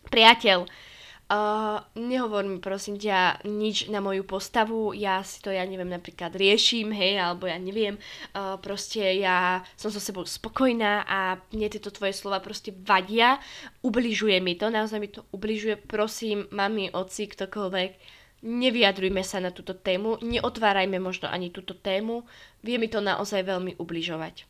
priateľ, 0.09 0.65
Uh, 1.31 1.79
nehovor 1.95 2.43
mi 2.43 2.59
prosím 2.59 2.99
ťa 2.99 3.47
nič 3.47 3.87
na 3.87 4.03
moju 4.03 4.27
postavu, 4.27 4.91
ja 4.91 5.23
si 5.23 5.39
to, 5.39 5.47
ja 5.47 5.63
neviem, 5.63 5.87
napríklad 5.87 6.35
riešim, 6.35 6.91
hej, 6.91 7.23
alebo 7.23 7.47
ja 7.47 7.55
neviem, 7.55 7.95
uh, 8.35 8.59
proste 8.59 8.99
ja 9.15 9.63
som 9.79 9.95
so 9.95 10.03
sebou 10.03 10.27
spokojná 10.27 11.07
a 11.07 11.39
mne 11.55 11.71
tieto 11.71 11.87
tvoje 11.87 12.19
slova 12.19 12.43
proste 12.43 12.75
vadia, 12.83 13.39
ubližuje 13.79 14.43
mi 14.43 14.59
to, 14.59 14.67
naozaj 14.67 14.99
mi 14.99 15.07
to 15.07 15.23
ubližuje, 15.31 15.79
prosím, 15.79 16.51
mami, 16.51 16.91
oci, 16.91 17.31
ktokoľvek, 17.31 17.91
nevyjadrujme 18.43 19.23
sa 19.23 19.39
na 19.39 19.55
túto 19.55 19.71
tému, 19.71 20.19
neotvárajme 20.19 20.99
možno 20.99 21.31
ani 21.31 21.47
túto 21.47 21.71
tému, 21.71 22.27
vie 22.59 22.75
mi 22.75 22.91
to 22.91 22.99
naozaj 22.99 23.39
veľmi 23.47 23.79
ubližovať. 23.79 24.43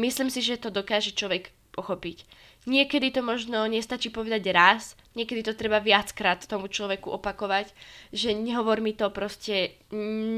Myslím 0.00 0.32
si, 0.32 0.40
že 0.40 0.56
to 0.56 0.72
dokáže 0.72 1.12
človek 1.12 1.52
pochopiť 1.80 2.28
Niekedy 2.68 3.16
to 3.16 3.24
možno 3.24 3.64
nestačí 3.64 4.12
povedať 4.12 4.52
raz, 4.52 4.92
niekedy 5.16 5.40
to 5.40 5.56
treba 5.56 5.80
viackrát 5.80 6.44
tomu 6.44 6.68
človeku 6.68 7.08
opakovať, 7.08 7.72
že 8.12 8.36
nehovor 8.36 8.84
mi 8.84 8.92
to 8.92 9.08
proste, 9.08 9.80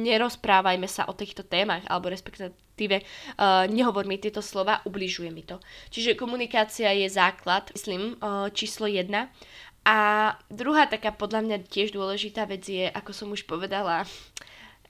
nerozprávajme 0.07 0.87
sa 0.87 1.11
o 1.11 1.19
týchto 1.19 1.43
témach, 1.43 1.83
alebo 1.91 2.15
respektíve 2.15 3.03
uh, 3.03 3.67
nehovor 3.67 4.07
mi 4.07 4.23
tieto 4.23 4.39
slova, 4.39 4.87
ubližuje 4.87 5.35
mi 5.35 5.43
to. 5.43 5.59
Čiže 5.91 6.15
komunikácia 6.15 6.95
je 6.95 7.11
základ, 7.11 7.75
myslím, 7.75 8.15
uh, 8.23 8.47
číslo 8.55 8.87
jedna. 8.87 9.27
A 9.83 10.31
druhá 10.47 10.87
taká 10.87 11.11
podľa 11.11 11.43
mňa 11.43 11.57
tiež 11.67 11.91
dôležitá 11.91 12.47
vec 12.47 12.63
je, 12.63 12.87
ako 12.87 13.11
som 13.11 13.35
už 13.35 13.51
povedala, 13.51 14.07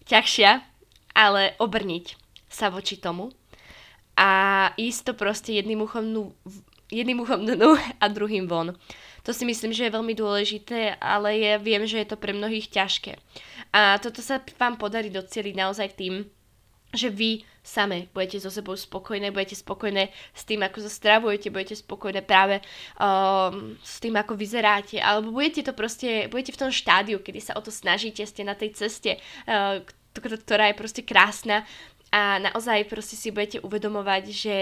ťažšia, 0.05 0.61
ale 1.17 1.57
obrniť 1.57 2.21
sa 2.53 2.69
voči 2.69 3.01
tomu 3.01 3.33
a 4.16 4.31
ísť 4.77 5.01
to 5.09 5.12
proste 5.16 5.51
jedným 5.57 5.85
uchom 5.85 6.33
jedným 6.92 7.25
uchom 7.25 7.40
dnu 7.48 7.72
a 8.01 8.05
druhým 8.12 8.44
von. 8.44 8.77
To 9.25 9.33
si 9.33 9.48
myslím, 9.48 9.72
že 9.72 9.88
je 9.88 9.96
veľmi 9.96 10.12
dôležité, 10.12 11.01
ale 11.01 11.40
ja 11.40 11.57
viem, 11.57 11.88
že 11.88 12.05
je 12.05 12.09
to 12.12 12.20
pre 12.20 12.37
mnohých 12.37 12.68
ťažké. 12.68 13.16
A 13.72 13.96
toto 13.96 14.20
sa 14.20 14.44
vám 14.61 14.77
podarí 14.77 15.09
doceliť 15.09 15.55
naozaj 15.57 15.88
tým, 15.96 16.29
že 16.92 17.09
vy 17.09 17.40
same 17.64 18.11
budete 18.12 18.42
so 18.42 18.53
sebou 18.53 18.77
spokojné, 18.77 19.33
budete 19.33 19.57
spokojné 19.57 20.12
s 20.35 20.42
tým, 20.44 20.61
ako 20.61 20.85
sa 20.85 20.90
stravujete, 20.92 21.48
budete 21.48 21.79
spokojné 21.79 22.20
práve 22.20 22.61
um, 22.98 23.79
s 23.81 23.96
tým, 24.03 24.18
ako 24.18 24.37
vyzeráte, 24.37 25.01
alebo 25.01 25.33
budete 25.33 25.64
to 25.64 25.72
proste, 25.72 26.29
budete 26.29 26.53
v 26.53 26.61
tom 26.61 26.70
štádiu, 26.75 27.22
kedy 27.22 27.40
sa 27.40 27.57
o 27.57 27.64
to 27.64 27.72
snažíte, 27.72 28.20
ste 28.27 28.44
na 28.44 28.59
tej 28.59 28.77
ceste, 28.77 29.16
uh, 29.48 29.81
ktorá 30.20 30.68
je 30.68 30.77
proste 30.77 31.03
krásna 31.07 31.64
a 32.12 32.37
naozaj 32.38 32.92
proste 32.92 33.16
si 33.16 33.33
budete 33.33 33.64
uvedomovať, 33.64 34.25
že 34.29 34.57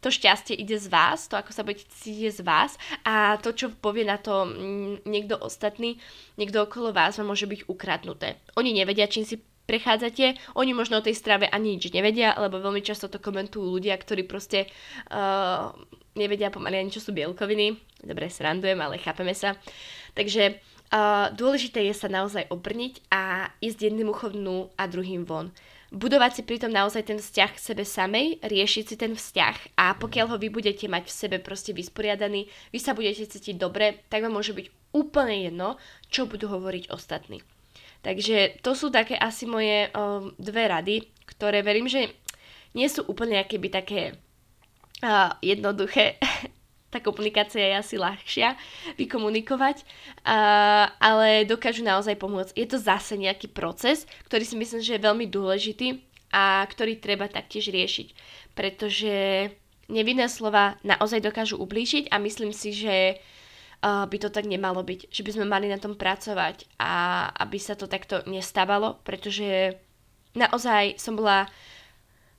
to 0.00 0.12
šťastie 0.12 0.56
ide 0.56 0.76
z 0.76 0.88
vás, 0.92 1.28
to 1.28 1.36
ako 1.36 1.50
sa 1.52 1.64
budete 1.64 1.88
cítiť 1.88 2.40
z 2.40 2.42
vás 2.44 2.76
a 3.02 3.40
to, 3.40 3.52
čo 3.52 3.72
povie 3.72 4.04
na 4.04 4.20
to 4.20 4.44
mm, 4.44 5.08
niekto 5.08 5.36
ostatný, 5.40 5.96
niekto 6.36 6.64
okolo 6.64 6.92
vás 6.92 7.16
vám 7.16 7.32
môže 7.32 7.48
byť 7.48 7.68
ukradnuté. 7.68 8.36
Oni 8.60 8.76
nevedia, 8.76 9.08
čím 9.08 9.24
si 9.24 9.40
prechádzate, 9.66 10.54
oni 10.54 10.72
možno 10.72 11.02
o 11.02 11.06
tej 11.06 11.18
strave 11.18 11.50
ani 11.50 11.74
nič 11.74 11.90
nevedia, 11.90 12.38
lebo 12.38 12.62
veľmi 12.62 12.80
často 12.86 13.10
to 13.10 13.18
komentujú 13.18 13.66
ľudia, 13.66 13.98
ktorí 13.98 14.22
proste 14.22 14.70
uh, 15.10 15.74
nevedia 16.14 16.54
pomaly 16.54 16.78
ani 16.78 16.94
čo 16.94 17.02
sú 17.02 17.10
bielkoviny. 17.10 17.74
Dobre, 18.06 18.30
srandujem, 18.30 18.78
ale 18.78 19.02
chápeme 19.02 19.34
sa. 19.34 19.58
Takže 20.14 20.62
dôležité 21.34 21.82
je 21.86 21.94
sa 21.94 22.06
naozaj 22.06 22.46
obrniť 22.52 23.10
a 23.10 23.50
ísť 23.58 23.90
jedným 23.90 24.12
uchom 24.14 24.32
dnu 24.32 24.70
a 24.78 24.86
druhým 24.86 25.26
von 25.26 25.50
budovať 25.94 26.30
si 26.34 26.42
pritom 26.42 26.70
naozaj 26.70 27.06
ten 27.06 27.18
vzťah 27.18 27.50
k 27.54 27.62
sebe 27.62 27.84
samej, 27.86 28.42
riešiť 28.42 28.84
si 28.84 28.96
ten 28.98 29.14
vzťah 29.14 29.78
a 29.78 29.94
pokiaľ 29.94 30.34
ho 30.34 30.36
vy 30.36 30.50
budete 30.50 30.90
mať 30.90 31.06
v 31.06 31.16
sebe 31.16 31.36
proste 31.38 31.70
vysporiadaný, 31.70 32.50
vy 32.74 32.78
sa 32.82 32.92
budete 32.92 33.24
cítiť 33.30 33.56
dobre, 33.56 34.02
tak 34.10 34.26
vám 34.26 34.34
môže 34.34 34.52
byť 34.52 34.66
úplne 34.92 35.46
jedno, 35.46 35.68
čo 36.10 36.26
budú 36.26 36.50
hovoriť 36.50 36.90
ostatní. 36.90 37.42
Takže 38.02 38.62
to 38.62 38.74
sú 38.74 38.90
také 38.90 39.18
asi 39.18 39.46
moje 39.46 39.90
o, 39.90 40.30
dve 40.38 40.70
rady, 40.70 40.96
ktoré 41.26 41.62
verím, 41.62 41.90
že 41.90 42.14
nie 42.76 42.86
sú 42.86 43.02
úplne 43.08 43.40
akéby 43.40 43.72
také 43.72 44.14
uh, 45.00 45.32
jednoduché, 45.40 46.20
tá 46.96 47.04
komunikácia 47.04 47.60
je 47.60 47.74
asi 47.76 47.94
ľahšia 48.00 48.56
vykomunikovať, 48.96 49.84
uh, 49.84 50.88
ale 50.96 51.44
dokážu 51.44 51.84
naozaj 51.84 52.16
pomôcť. 52.16 52.56
Je 52.56 52.64
to 52.64 52.80
zase 52.80 53.20
nejaký 53.20 53.52
proces, 53.52 54.08
ktorý 54.32 54.44
si 54.48 54.56
myslím, 54.56 54.80
že 54.80 54.96
je 54.96 55.04
veľmi 55.04 55.28
dôležitý 55.28 56.00
a 56.32 56.64
ktorý 56.64 56.96
treba 56.96 57.28
taktiež 57.28 57.68
riešiť, 57.68 58.16
pretože 58.56 59.48
nevinné 59.92 60.26
slova 60.32 60.80
naozaj 60.80 61.20
dokážu 61.20 61.60
ublížiť 61.60 62.08
a 62.08 62.16
myslím 62.16 62.56
si, 62.56 62.72
že 62.72 63.20
uh, 63.84 64.08
by 64.08 64.16
to 64.16 64.32
tak 64.32 64.48
nemalo 64.48 64.80
byť, 64.80 65.12
že 65.12 65.20
by 65.20 65.30
sme 65.36 65.46
mali 65.52 65.68
na 65.68 65.76
tom 65.76 66.00
pracovať 66.00 66.64
a 66.80 67.28
aby 67.44 67.60
sa 67.60 67.76
to 67.76 67.84
takto 67.84 68.24
nestávalo, 68.24 68.96
pretože 69.04 69.76
naozaj 70.32 70.96
som 70.96 71.12
bola 71.12 71.44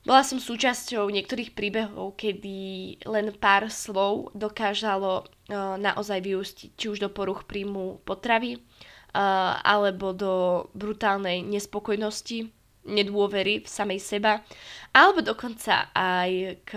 bola 0.07 0.23
som 0.23 0.39
súčasťou 0.39 1.11
niektorých 1.11 1.51
príbehov, 1.51 2.15
kedy 2.15 2.55
len 3.03 3.35
pár 3.35 3.67
slov 3.67 4.31
dokážalo 4.31 5.27
uh, 5.27 5.75
naozaj 5.75 6.23
vyústiť 6.23 6.69
či 6.79 6.85
už 6.87 7.03
do 7.03 7.11
poruch 7.11 7.43
príjmu 7.43 7.99
potravy, 8.07 8.55
uh, 8.55 9.59
alebo 9.59 10.15
do 10.15 10.65
brutálnej 10.71 11.43
nespokojnosti, 11.43 12.47
nedôvery 12.87 13.61
v 13.61 13.67
samej 13.67 13.99
seba, 13.99 14.47
alebo 14.95 15.19
dokonca 15.19 15.91
aj 15.91 16.63
k 16.63 16.71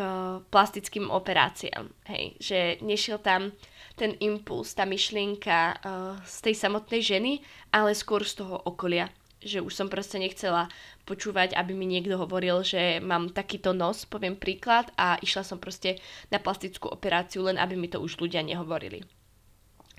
plastickým 0.50 1.06
operáciám. 1.06 1.86
Hej, 2.10 2.34
že 2.42 2.58
nešiel 2.82 3.22
tam 3.22 3.54
ten 3.94 4.18
impuls, 4.18 4.74
tá 4.74 4.82
myšlienka 4.82 5.78
uh, 5.78 6.18
z 6.26 6.50
tej 6.50 6.54
samotnej 6.66 6.98
ženy, 6.98 7.32
ale 7.70 7.94
skôr 7.94 8.26
z 8.26 8.42
toho 8.42 8.58
okolia 8.66 9.06
že 9.40 9.64
už 9.64 9.72
som 9.72 9.88
proste 9.88 10.20
nechcela 10.20 10.68
počúvať, 11.08 11.56
aby 11.56 11.72
mi 11.72 11.88
niekto 11.88 12.20
hovoril, 12.20 12.62
že 12.62 13.00
mám 13.00 13.32
takýto 13.32 13.72
nos, 13.72 14.04
poviem 14.04 14.36
príklad, 14.36 14.92
a 14.94 15.16
išla 15.18 15.42
som 15.42 15.58
proste 15.58 15.98
na 16.28 16.38
plastickú 16.38 16.92
operáciu, 16.92 17.48
len 17.48 17.56
aby 17.56 17.74
mi 17.74 17.88
to 17.88 17.98
už 17.98 18.20
ľudia 18.20 18.44
nehovorili. 18.44 19.02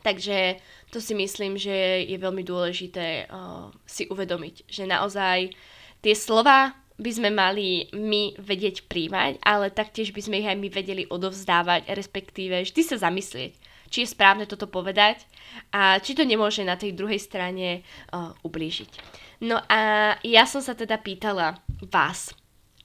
Takže 0.02 0.58
to 0.90 0.98
si 0.98 1.14
myslím, 1.14 1.62
že 1.62 2.06
je 2.10 2.18
veľmi 2.18 2.42
dôležité 2.42 3.30
uh, 3.30 3.70
si 3.86 4.10
uvedomiť, 4.10 4.66
že 4.66 4.90
naozaj 4.90 5.54
tie 6.02 6.16
slova 6.18 6.74
by 7.02 7.12
sme 7.14 7.30
mali 7.34 7.90
my 7.94 8.38
vedieť 8.38 8.86
príjmať, 8.86 9.42
ale 9.42 9.74
taktiež 9.74 10.14
by 10.14 10.22
sme 10.22 10.42
ich 10.42 10.50
aj 10.50 10.58
my 10.58 10.70
vedeli 10.70 11.04
odovzdávať, 11.06 11.90
respektíve 11.94 12.62
vždy 12.62 12.82
sa 12.82 13.10
zamyslieť, 13.10 13.54
či 13.90 14.06
je 14.06 14.14
správne 14.14 14.46
toto 14.46 14.70
povedať 14.70 15.26
a 15.74 15.98
či 16.02 16.14
to 16.14 16.26
nemôže 16.26 16.62
na 16.66 16.78
tej 16.78 16.94
druhej 16.98 17.22
strane 17.22 17.82
uh, 18.14 18.34
ublížiť. 18.42 19.22
No 19.42 19.58
a 19.66 20.16
ja 20.22 20.46
som 20.46 20.62
sa 20.62 20.78
teda 20.78 21.02
pýtala 21.02 21.58
vás, 21.90 22.30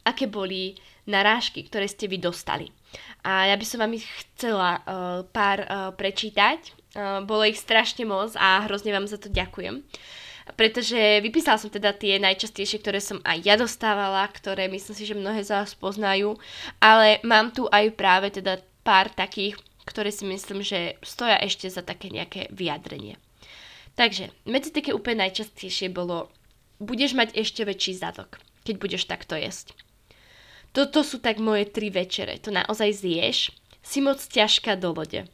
aké 0.08 0.24
boli 0.24 0.80
narážky, 1.04 1.68
ktoré 1.68 1.84
ste 1.84 2.08
vy 2.08 2.16
dostali. 2.16 2.72
A 3.20 3.52
ja 3.52 3.56
by 3.60 3.64
som 3.68 3.84
vám 3.84 3.92
ich 3.92 4.08
chcela 4.24 4.80
uh, 4.80 4.82
pár 5.28 5.62
uh, 5.62 5.92
prečítať. 5.92 6.72
Uh, 6.96 7.20
bolo 7.28 7.44
ich 7.44 7.60
strašne 7.60 8.08
moc 8.08 8.32
a 8.40 8.64
hrozne 8.64 8.94
vám 8.94 9.04
za 9.04 9.20
to 9.20 9.28
ďakujem. 9.28 9.84
Pretože 10.54 11.20
vypísala 11.20 11.58
som 11.58 11.68
teda 11.68 11.90
tie 11.92 12.22
najčastejšie, 12.22 12.78
ktoré 12.78 13.02
som 13.02 13.18
aj 13.26 13.42
ja 13.42 13.58
dostávala, 13.58 14.24
ktoré 14.30 14.70
myslím 14.70 14.94
si, 14.94 15.04
že 15.04 15.18
mnohé 15.18 15.42
z 15.42 15.50
vás 15.52 15.74
poznajú, 15.74 16.38
ale 16.78 17.18
mám 17.26 17.50
tu 17.50 17.66
aj 17.66 17.90
práve 17.98 18.30
teda 18.30 18.62
pár 18.86 19.10
takých, 19.10 19.58
ktoré 19.82 20.14
si 20.14 20.22
myslím, 20.22 20.62
že 20.62 20.94
stoja 21.02 21.34
ešte 21.42 21.66
za 21.66 21.82
také 21.82 22.14
nejaké 22.14 22.46
vyjadrenie. 22.54 23.18
Takže, 23.98 24.30
medzi 24.46 24.70
také 24.70 24.94
úplne 24.94 25.26
najčastejšie 25.26 25.90
bolo, 25.90 26.30
budeš 26.78 27.16
mať 27.16 27.32
ešte 27.36 27.64
väčší 27.64 27.96
zadok, 27.96 28.40
keď 28.64 28.74
budeš 28.76 29.08
takto 29.08 29.36
jesť. 29.36 29.72
Toto 30.76 31.00
sú 31.00 31.24
tak 31.24 31.40
moje 31.40 31.64
tri 31.72 31.88
večere. 31.88 32.36
To 32.44 32.52
naozaj 32.52 33.00
zješ. 33.00 33.48
Si 33.80 34.04
moc 34.04 34.20
ťažká 34.20 34.76
do 34.76 34.92
lode. 34.92 35.24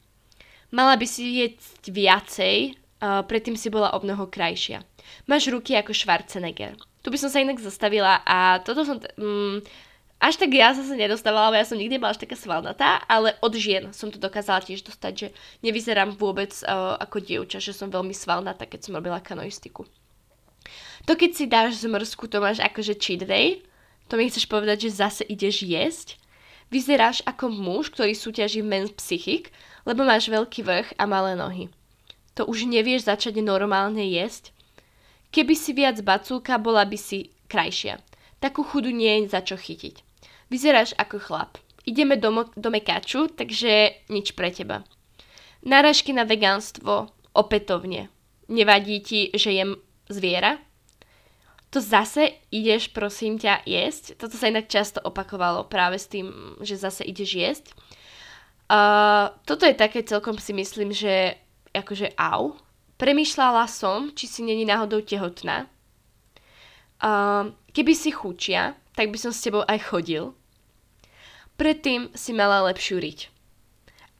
Mala 0.71 0.95
by 0.95 1.07
si 1.09 1.43
jesť 1.43 1.91
viacej, 1.91 2.57
uh, 3.03 3.27
predtým 3.27 3.59
si 3.59 3.67
bola 3.67 3.91
o 3.93 3.99
mnoho 3.99 4.31
krajšia. 4.31 4.87
Máš 5.27 5.51
ruky 5.51 5.75
ako 5.75 5.91
Schwarzenegger. 5.91 6.79
Tu 7.03 7.11
by 7.11 7.19
som 7.19 7.29
sa 7.29 7.43
inak 7.43 7.59
zastavila 7.59 8.23
a 8.23 8.63
toto 8.63 8.87
som... 8.87 9.03
T- 9.03 9.11
mm, 9.19 9.67
až 10.23 10.39
tak 10.39 10.55
ja 10.55 10.71
sa 10.71 10.87
nedostávala, 10.95 11.51
lebo 11.51 11.59
ja 11.59 11.67
som 11.67 11.75
nikdy 11.75 11.99
bola 11.99 12.15
až 12.15 12.23
taká 12.23 12.39
svalnatá, 12.39 13.03
ale 13.11 13.35
od 13.43 13.51
žien 13.59 13.91
som 13.91 14.07
to 14.07 14.23
dokázala 14.23 14.63
tiež 14.63 14.87
dostať, 14.87 15.13
že 15.19 15.29
nevyzerám 15.67 16.15
vôbec 16.15 16.55
uh, 16.63 16.95
ako 17.03 17.19
dievča, 17.19 17.59
že 17.59 17.75
som 17.75 17.91
veľmi 17.91 18.15
svalnatá, 18.15 18.71
keď 18.71 18.87
som 18.87 18.95
robila 18.95 19.19
kanoistiku. 19.19 19.83
To 21.07 21.19
keď 21.19 21.31
si 21.35 21.45
dáš 21.51 21.83
zmrzku, 21.83 22.31
to 22.31 22.39
máš 22.39 22.63
akože 22.63 22.95
cheat 22.95 23.27
day, 23.27 23.67
to 24.07 24.15
mi 24.15 24.29
chceš 24.29 24.47
povedať, 24.47 24.87
že 24.87 24.99
zase 25.03 25.23
ideš 25.27 25.67
jesť? 25.67 26.21
Vyzeráš 26.73 27.21
ako 27.29 27.53
muž, 27.53 27.93
ktorý 27.93 28.17
súťaží 28.17 28.65
v 28.65 28.71
Men's 28.71 28.93
Psychic, 28.97 29.53
lebo 29.85 30.07
máš 30.07 30.29
veľký 30.29 30.65
vrch 30.65 30.89
a 30.97 31.05
malé 31.05 31.37
nohy. 31.37 31.69
To 32.37 32.49
už 32.49 32.65
nevieš 32.65 33.05
začať 33.09 33.45
normálne 33.45 34.01
jesť? 34.09 34.57
Keby 35.33 35.53
si 35.57 35.73
viac 35.77 36.01
bacúka, 36.01 36.57
bola 36.57 36.85
by 36.89 36.97
si 36.97 37.33
krajšia. 37.49 38.01
Takú 38.41 38.65
chudu 38.65 38.89
nie 38.93 39.25
je 39.25 39.33
za 39.33 39.41
čo 39.45 39.57
chytiť. 39.57 40.01
Vyzeráš 40.49 40.97
ako 40.97 41.21
chlap. 41.21 41.61
Ideme 41.85 42.17
do, 42.17 42.31
mo- 42.33 42.53
do 42.53 42.69
mekaču, 42.69 43.29
takže 43.29 44.05
nič 44.09 44.33
pre 44.37 44.53
teba. 44.53 44.85
Náražky 45.65 46.13
na 46.13 46.29
vegánstvo 46.29 47.09
opätovne. 47.33 48.09
Nevadí 48.49 49.01
ti, 49.01 49.21
že 49.33 49.57
jem 49.57 49.81
zviera? 50.09 50.61
To 51.73 51.81
zase 51.81 52.37
ideš, 52.53 52.93
prosím 52.93 53.41
ťa, 53.41 53.65
jesť. 53.65 54.21
Toto 54.21 54.37
sa 54.37 54.53
inak 54.53 54.69
často 54.69 55.01
opakovalo 55.01 55.65
práve 55.65 55.97
s 55.97 56.05
tým, 56.05 56.29
že 56.61 56.77
zase 56.77 57.01
ideš 57.01 57.33
jesť. 57.33 57.67
Uh, 58.69 59.33
toto 59.49 59.65
je 59.65 59.73
také 59.73 60.05
celkom 60.05 60.37
si 60.37 60.53
myslím, 60.53 60.93
že 60.93 61.41
akože 61.73 62.13
au. 62.21 62.61
Premýšľala 63.01 63.65
som, 63.73 64.13
či 64.13 64.29
si 64.29 64.45
není 64.45 64.69
náhodou 64.69 65.01
tehotná. 65.01 65.65
Uh, 67.01 67.57
keby 67.73 67.97
si 67.97 68.13
chučia, 68.13 68.77
tak 68.93 69.09
by 69.09 69.17
som 69.17 69.33
s 69.33 69.41
tebou 69.41 69.65
aj 69.65 69.81
chodil. 69.89 70.37
Predtým 71.57 72.13
si 72.13 72.37
mala 72.37 72.69
lepšiu 72.69 73.01
riť. 73.01 73.32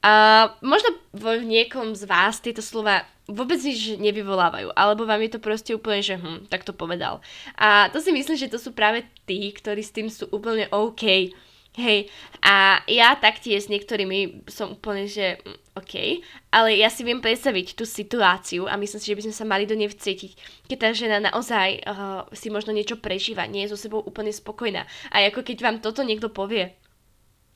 A 0.03 0.51
možno 0.59 0.99
v 1.15 1.47
niekom 1.47 1.95
z 1.95 2.03
vás 2.03 2.43
tieto 2.43 2.59
slova 2.59 3.07
vôbec 3.23 3.55
nič 3.63 3.95
nevyvolávajú, 3.95 4.75
alebo 4.75 5.07
vám 5.07 5.23
je 5.23 5.31
to 5.31 5.39
proste 5.39 5.71
úplne, 5.71 6.03
že 6.03 6.19
hm, 6.19 6.51
tak 6.51 6.67
to 6.67 6.75
povedal. 6.75 7.23
A 7.55 7.87
to 7.87 8.03
si 8.03 8.11
myslím, 8.11 8.35
že 8.35 8.51
to 8.51 8.59
sú 8.59 8.75
práve 8.75 9.07
tí, 9.23 9.39
ktorí 9.55 9.79
s 9.79 9.95
tým 9.95 10.11
sú 10.11 10.27
úplne 10.35 10.67
OK. 10.75 11.31
Hej, 11.73 12.05
a 12.45 12.85
ja 12.85 13.17
taktiež 13.17 13.65
s 13.65 13.71
niektorými 13.71 14.45
som 14.45 14.77
úplne, 14.77 15.07
že 15.07 15.39
hm, 15.39 15.57
OK, 15.79 16.21
ale 16.53 16.77
ja 16.77 16.91
si 16.91 17.01
viem 17.01 17.17
predstaviť 17.17 17.73
tú 17.73 17.87
situáciu 17.87 18.69
a 18.69 18.77
myslím 18.77 18.99
si, 19.01 19.09
že 19.09 19.17
by 19.17 19.23
sme 19.25 19.35
sa 19.39 19.45
mali 19.47 19.65
do 19.65 19.73
nej 19.73 19.89
vcítiť, 19.89 20.31
keď 20.69 20.77
tá 20.77 20.89
žena 20.93 21.17
naozaj 21.17 21.81
uh, 21.81 22.29
si 22.29 22.53
možno 22.53 22.75
niečo 22.75 23.01
prežíva, 23.01 23.49
nie 23.49 23.65
je 23.65 23.73
so 23.73 23.89
sebou 23.89 24.05
úplne 24.05 24.29
spokojná. 24.29 24.85
A 25.09 25.25
ako 25.25 25.41
keď 25.41 25.57
vám 25.65 25.77
toto 25.81 26.05
niekto 26.05 26.29
povie, 26.29 26.77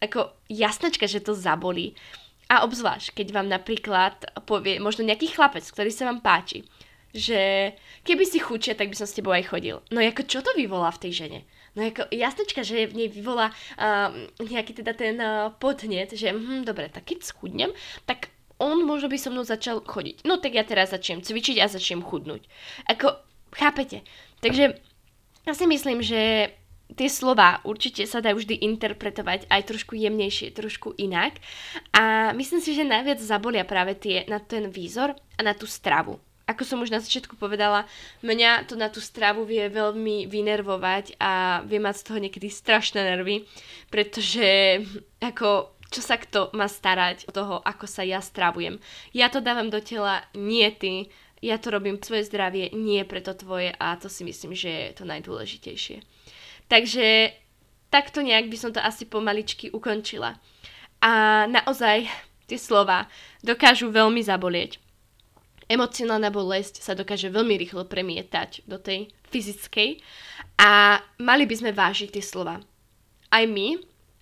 ako 0.01 0.33
jasnačka, 0.49 1.05
že 1.05 1.21
to 1.21 1.37
zabolí, 1.37 1.93
a 2.47 2.63
obzvlášť, 2.63 3.15
keď 3.19 3.27
vám 3.35 3.47
napríklad 3.51 4.15
povie 4.47 4.79
možno 4.79 5.03
nejaký 5.03 5.35
chlapec, 5.35 5.67
ktorý 5.67 5.91
sa 5.91 6.07
vám 6.07 6.23
páči, 6.23 6.63
že 7.11 7.73
keby 8.03 8.23
si 8.23 8.39
chučia, 8.39 8.75
tak 8.75 8.91
by 8.91 8.95
som 8.95 9.07
s 9.07 9.15
tebou 9.15 9.35
aj 9.35 9.51
chodil. 9.51 9.83
No 9.91 9.99
ako 9.99 10.23
čo 10.27 10.39
to 10.43 10.51
vyvolá 10.55 10.91
v 10.95 11.07
tej 11.07 11.11
žene? 11.25 11.39
No 11.75 11.85
ako 11.85 12.09
jasnečka, 12.09 12.65
že 12.65 12.89
v 12.89 13.05
nej 13.05 13.09
vyvolá 13.11 13.53
uh, 13.77 14.09
nejaký 14.41 14.81
teda 14.81 14.93
ten 14.97 15.15
uh, 15.19 15.53
podnet, 15.55 16.13
že 16.15 16.33
hm, 16.33 16.65
dobre, 16.65 16.89
tak 16.89 17.05
keď 17.05 17.21
schudnem, 17.21 17.71
tak 18.09 18.33
on 18.57 18.81
možno 18.81 19.13
by 19.13 19.17
so 19.21 19.29
mnou 19.29 19.45
začal 19.45 19.85
chodiť. 19.85 20.25
No 20.25 20.41
tak 20.41 20.57
ja 20.57 20.65
teraz 20.65 20.89
začnem 20.89 21.21
cvičiť 21.21 21.61
a 21.61 21.69
začnem 21.69 22.01
chudnúť. 22.01 22.49
Ako, 22.89 23.13
chápete? 23.53 24.01
Takže 24.41 24.73
ja 25.45 25.53
si 25.53 25.65
myslím, 25.69 26.01
že 26.01 26.51
tie 26.95 27.09
slova 27.11 27.59
určite 27.67 28.07
sa 28.07 28.23
dajú 28.23 28.39
vždy 28.39 28.63
interpretovať 28.63 29.51
aj 29.51 29.61
trošku 29.67 29.97
jemnejšie, 29.97 30.55
trošku 30.55 30.95
inak. 30.95 31.41
A 31.91 32.31
myslím 32.31 32.63
si, 32.63 32.71
že 32.77 32.87
najviac 32.87 33.19
zabolia 33.19 33.67
práve 33.67 33.97
tie 33.99 34.23
na 34.31 34.39
ten 34.39 34.71
výzor 34.71 35.17
a 35.17 35.41
na 35.43 35.51
tú 35.51 35.67
stravu. 35.67 36.21
Ako 36.47 36.63
som 36.63 36.79
už 36.79 36.95
na 36.95 37.03
začiatku 37.03 37.35
povedala, 37.35 37.83
mňa 38.23 38.71
to 38.71 38.79
na 38.79 38.87
tú 38.87 39.03
stravu 39.03 39.43
vie 39.43 39.67
veľmi 39.67 40.31
vynervovať 40.31 41.19
a 41.19 41.59
vie 41.67 41.75
mať 41.75 41.95
z 41.99 42.05
toho 42.07 42.23
niekedy 42.23 42.47
strašné 42.47 43.03
nervy, 43.03 43.43
pretože 43.91 44.79
ako 45.19 45.75
čo 45.87 46.03
sa 46.03 46.19
kto 46.19 46.51
má 46.51 46.67
starať 46.67 47.27
o 47.27 47.35
toho, 47.35 47.63
ako 47.63 47.87
sa 47.87 48.03
ja 48.03 48.19
stravujem. 48.19 48.79
Ja 49.15 49.31
to 49.31 49.39
dávam 49.39 49.71
do 49.71 49.79
tela, 49.79 50.23
nie 50.35 50.67
ty. 50.75 51.11
Ja 51.39 51.61
to 51.61 51.71
robím 51.71 52.01
svoje 52.01 52.27
zdravie, 52.27 52.73
nie 52.73 53.05
preto 53.07 53.31
tvoje 53.31 53.71
a 53.77 53.95
to 53.95 54.09
si 54.11 54.25
myslím, 54.25 54.57
že 54.57 54.67
je 54.67 54.97
to 54.97 55.03
najdôležitejšie. 55.05 56.16
Takže 56.67 57.31
takto 57.87 58.19
nejak 58.19 58.51
by 58.51 58.57
som 58.59 58.71
to 58.75 58.83
asi 58.83 59.07
pomaličky 59.07 59.71
ukončila. 59.71 60.35
A 60.99 61.45
naozaj 61.47 62.07
tie 62.47 62.59
slova 62.59 63.07
dokážu 63.43 63.91
veľmi 63.91 64.23
zabolieť. 64.23 64.79
Emocionálna 65.67 66.31
bolesť 66.31 66.79
sa 66.79 66.95
dokáže 66.95 67.27
veľmi 67.27 67.59
rýchlo 67.59 67.83
premietať 67.83 68.63
do 68.63 68.79
tej 68.79 69.11
fyzickej 69.27 69.99
a 70.63 71.03
mali 71.19 71.43
by 71.43 71.55
sme 71.59 71.71
vážiť 71.75 72.15
tie 72.15 72.23
slova. 72.23 72.55
Aj 73.27 73.43
my, 73.43 73.75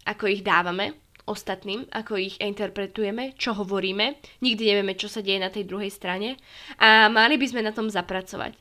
ako 0.09 0.25
ich 0.25 0.41
dávame 0.41 0.97
ostatným, 1.29 1.85
ako 1.93 2.17
ich 2.17 2.41
interpretujeme, 2.41 3.37
čo 3.37 3.53
hovoríme, 3.53 4.17
nikdy 4.41 4.73
nevieme, 4.73 4.97
čo 4.97 5.05
sa 5.05 5.21
deje 5.21 5.37
na 5.41 5.53
tej 5.53 5.69
druhej 5.69 5.93
strane 5.93 6.37
a 6.81 7.09
mali 7.13 7.37
by 7.37 7.45
sme 7.45 7.61
na 7.61 7.73
tom 7.73 7.93
zapracovať. 7.93 8.57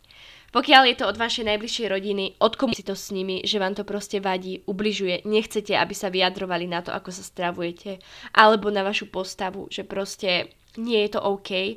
Pokiaľ 0.54 0.82
je 0.86 0.96
to 1.02 1.10
od 1.10 1.18
vašej 1.18 1.50
najbližšej 1.50 1.86
rodiny, 1.90 2.38
si 2.78 2.86
to 2.86 2.94
s 2.94 3.10
nimi, 3.10 3.42
že 3.42 3.58
vám 3.58 3.74
to 3.74 3.82
proste 3.82 4.22
vadí, 4.22 4.62
ubližuje, 4.70 5.26
nechcete, 5.26 5.74
aby 5.74 5.90
sa 5.98 6.14
vyjadrovali 6.14 6.70
na 6.70 6.78
to, 6.78 6.94
ako 6.94 7.10
sa 7.10 7.26
stravujete, 7.26 7.98
alebo 8.30 8.70
na 8.70 8.86
vašu 8.86 9.10
postavu, 9.10 9.66
že 9.66 9.82
proste 9.82 10.54
nie 10.78 11.02
je 11.02 11.18
to 11.18 11.20
OK. 11.26 11.74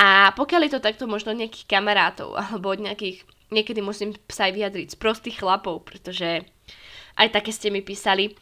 A 0.00 0.32
pokiaľ 0.32 0.60
je 0.64 0.72
to 0.72 0.80
takto 0.80 1.04
možno 1.04 1.36
nejakých 1.36 1.68
kamarátov, 1.68 2.32
alebo 2.40 2.72
od 2.72 2.80
nejakých, 2.80 3.20
niekedy 3.52 3.84
musím 3.84 4.16
sa 4.32 4.48
aj 4.48 4.52
vyjadriť 4.56 4.88
z 4.92 4.96
prostých 4.96 5.36
chlapov, 5.44 5.84
pretože 5.84 6.48
aj 7.20 7.28
také 7.36 7.52
ste 7.52 7.68
mi 7.68 7.84
písali, 7.84 8.32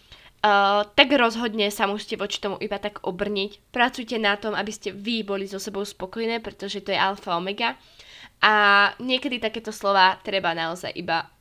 Uh, 0.44 0.84
tak 0.92 1.08
rozhodne 1.16 1.72
sa 1.72 1.88
musíte 1.88 2.20
voči 2.20 2.36
tomu 2.36 2.60
iba 2.60 2.76
tak 2.76 3.00
obrniť. 3.00 3.72
Pracujte 3.72 4.20
na 4.20 4.36
tom, 4.36 4.52
aby 4.52 4.68
ste 4.68 4.92
vy 4.92 5.24
boli 5.24 5.48
so 5.48 5.56
sebou 5.56 5.88
spokojné, 5.88 6.44
pretože 6.44 6.84
to 6.84 6.92
je 6.92 7.00
alfa 7.00 7.32
omega. 7.32 7.80
A 8.44 8.92
niekedy 9.00 9.40
takéto 9.40 9.72
slova 9.72 10.20
treba 10.20 10.52
naozaj 10.52 10.92
iba 10.92 11.32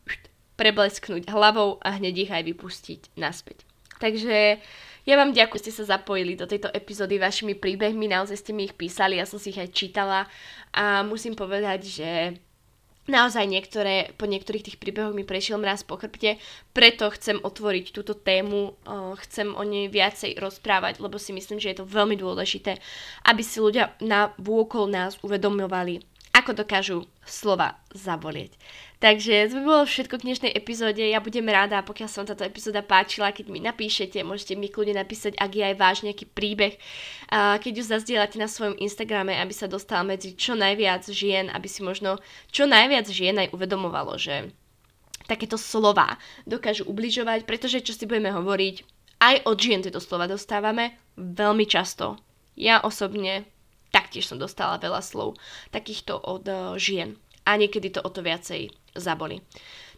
preblesknúť 0.55 1.27
hlavou 1.27 1.83
a 1.83 1.99
hneď 1.99 2.29
ich 2.29 2.31
aj 2.31 2.43
vypustiť 2.47 3.19
naspäť. 3.19 3.67
Takže 3.99 4.63
ja 5.03 5.15
vám 5.19 5.35
ďakujem, 5.35 5.59
že 5.59 5.63
ste 5.67 5.77
sa 5.83 5.99
zapojili 5.99 6.39
do 6.39 6.47
tejto 6.47 6.71
epizódy 6.71 7.19
vašimi 7.19 7.59
príbehmi, 7.59 8.07
naozaj 8.07 8.39
ste 8.39 8.55
mi 8.55 8.71
ich 8.71 8.77
písali, 8.77 9.19
ja 9.19 9.27
som 9.27 9.35
si 9.35 9.51
ich 9.51 9.59
aj 9.59 9.75
čítala. 9.75 10.31
A 10.71 11.03
musím 11.03 11.35
povedať, 11.35 11.83
že 11.83 12.09
naozaj 13.11 13.51
niektoré, 13.51 14.15
po 14.15 14.23
niektorých 14.23 14.71
tých 14.71 14.79
príbehoch 14.79 15.11
mi 15.11 15.27
prešiel 15.27 15.59
mraz 15.59 15.83
po 15.83 15.99
chrbte, 15.99 16.39
preto 16.71 17.11
chcem 17.11 17.35
otvoriť 17.35 17.91
túto 17.91 18.15
tému, 18.15 18.79
chcem 19.27 19.51
o 19.51 19.63
nej 19.67 19.91
viacej 19.91 20.39
rozprávať, 20.39 21.03
lebo 21.03 21.19
si 21.19 21.35
myslím, 21.35 21.59
že 21.59 21.75
je 21.75 21.83
to 21.83 21.89
veľmi 21.89 22.15
dôležité, 22.15 22.79
aby 23.27 23.43
si 23.43 23.59
ľudia 23.59 23.91
na 23.99 24.31
vôkol 24.39 24.87
nás 24.87 25.19
uvedomovali, 25.19 25.99
ako 26.43 26.59
dokážu 26.59 27.07
slova 27.23 27.79
zabolieť. 27.95 28.59
Takže 28.99 29.51
to 29.51 29.59
by 29.59 29.63
bolo 29.63 29.83
všetko 29.83 30.15
k 30.19 30.25
dnešnej 30.27 30.51
epizóde. 30.51 30.99
Ja 30.99 31.23
budem 31.23 31.47
rada, 31.47 31.79
pokiaľ 31.83 32.07
sa 32.07 32.19
vám 32.19 32.29
táto 32.35 32.47
epizóda 32.47 32.83
páčila, 32.83 33.31
keď 33.35 33.51
mi 33.51 33.63
napíšete, 33.63 34.19
môžete 34.23 34.59
mi 34.59 34.67
kľudne 34.67 34.99
napísať, 34.99 35.35
ak 35.39 35.51
je 35.55 35.63
aj 35.63 35.75
váš 35.75 35.97
nejaký 36.07 36.27
príbeh, 36.27 36.75
keď 37.31 37.71
ju 37.71 37.83
zazdielate 37.83 38.39
na 38.39 38.51
svojom 38.51 38.79
Instagrame, 38.79 39.39
aby 39.39 39.51
sa 39.55 39.71
dostal 39.71 40.03
medzi 40.03 40.35
čo 40.35 40.55
najviac 40.55 41.07
žien, 41.07 41.51
aby 41.51 41.67
si 41.67 41.83
možno 41.83 42.19
čo 42.51 42.67
najviac 42.67 43.07
žien 43.07 43.39
aj 43.39 43.51
uvedomovalo, 43.51 44.15
že 44.15 44.51
takéto 45.27 45.55
slova 45.55 46.19
dokážu 46.43 46.83
ubližovať, 46.87 47.47
pretože 47.47 47.83
čo 47.83 47.95
si 47.95 48.03
budeme 48.07 48.31
hovoriť, 48.31 48.75
aj 49.23 49.35
od 49.47 49.57
žien 49.59 49.79
tieto 49.83 50.03
slova 50.03 50.27
dostávame 50.27 50.99
veľmi 51.15 51.63
často. 51.67 52.19
Ja 52.55 52.79
osobne 52.83 53.47
taktiež 53.93 54.25
som 54.25 54.41
dostala 54.41 54.81
veľa 54.81 55.05
slov 55.05 55.37
takýchto 55.69 56.17
od 56.17 56.43
uh, 56.49 56.73
žien. 56.81 57.13
A 57.45 57.55
niekedy 57.55 57.93
to 57.93 58.01
o 58.01 58.09
to 58.09 58.25
viacej 58.25 58.73
zaboli. 58.97 59.45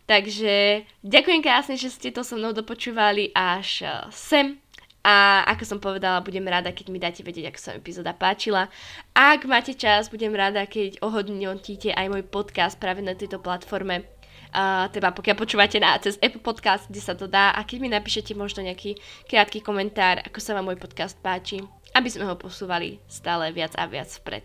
Takže 0.06 0.86
ďakujem 1.02 1.42
krásne, 1.42 1.80
že 1.80 1.90
ste 1.90 2.12
to 2.12 2.22
so 2.22 2.36
mnou 2.36 2.52
dopočúvali 2.52 3.32
až 3.32 3.88
uh, 3.88 3.94
sem. 4.12 4.60
A 5.06 5.46
ako 5.54 5.64
som 5.70 5.78
povedala, 5.78 6.26
budem 6.26 6.42
rada, 6.50 6.74
keď 6.74 6.86
mi 6.90 6.98
dáte 6.98 7.22
vedieť, 7.22 7.54
ako 7.54 7.60
sa 7.62 7.78
epizóda 7.78 8.18
páčila. 8.18 8.74
Ak 9.14 9.46
máte 9.46 9.78
čas, 9.78 10.10
budem 10.10 10.34
rada, 10.34 10.66
keď 10.66 10.98
ohodnotíte 11.06 11.94
aj 11.94 12.10
môj 12.10 12.26
podcast 12.26 12.82
práve 12.82 13.06
na 13.06 13.14
tejto 13.14 13.38
platforme 13.38 14.10
Uh, 14.56 14.88
teda 14.88 15.12
pokiaľ 15.12 15.36
počúvate 15.36 15.84
na, 15.84 16.00
cez 16.00 16.16
Apple 16.24 16.40
Podcast, 16.40 16.88
kde 16.88 17.04
sa 17.04 17.12
to 17.12 17.28
dá 17.28 17.52
a 17.52 17.68
keď 17.68 17.78
mi 17.84 17.92
napíšete 17.92 18.32
možno 18.40 18.64
nejaký 18.64 18.96
krátky 19.28 19.60
komentár, 19.60 20.24
ako 20.24 20.40
sa 20.40 20.56
vám 20.56 20.72
môj 20.72 20.80
podcast 20.80 21.20
páči, 21.20 21.60
aby 21.96 22.10
sme 22.12 22.28
ho 22.28 22.36
posúvali 22.36 23.00
stále 23.08 23.56
viac 23.56 23.72
a 23.80 23.88
viac 23.88 24.12
vpred. 24.12 24.44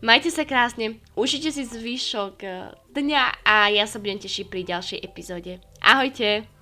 Majte 0.00 0.32
sa 0.32 0.48
krásne, 0.48 0.96
užite 1.12 1.52
si 1.52 1.68
zvyšok 1.68 2.40
dňa 2.96 3.44
a 3.44 3.68
ja 3.68 3.84
sa 3.84 4.00
budem 4.00 4.16
tešiť 4.16 4.48
pri 4.48 4.64
ďalšej 4.64 5.04
epizóde. 5.04 5.60
Ahojte! 5.84 6.59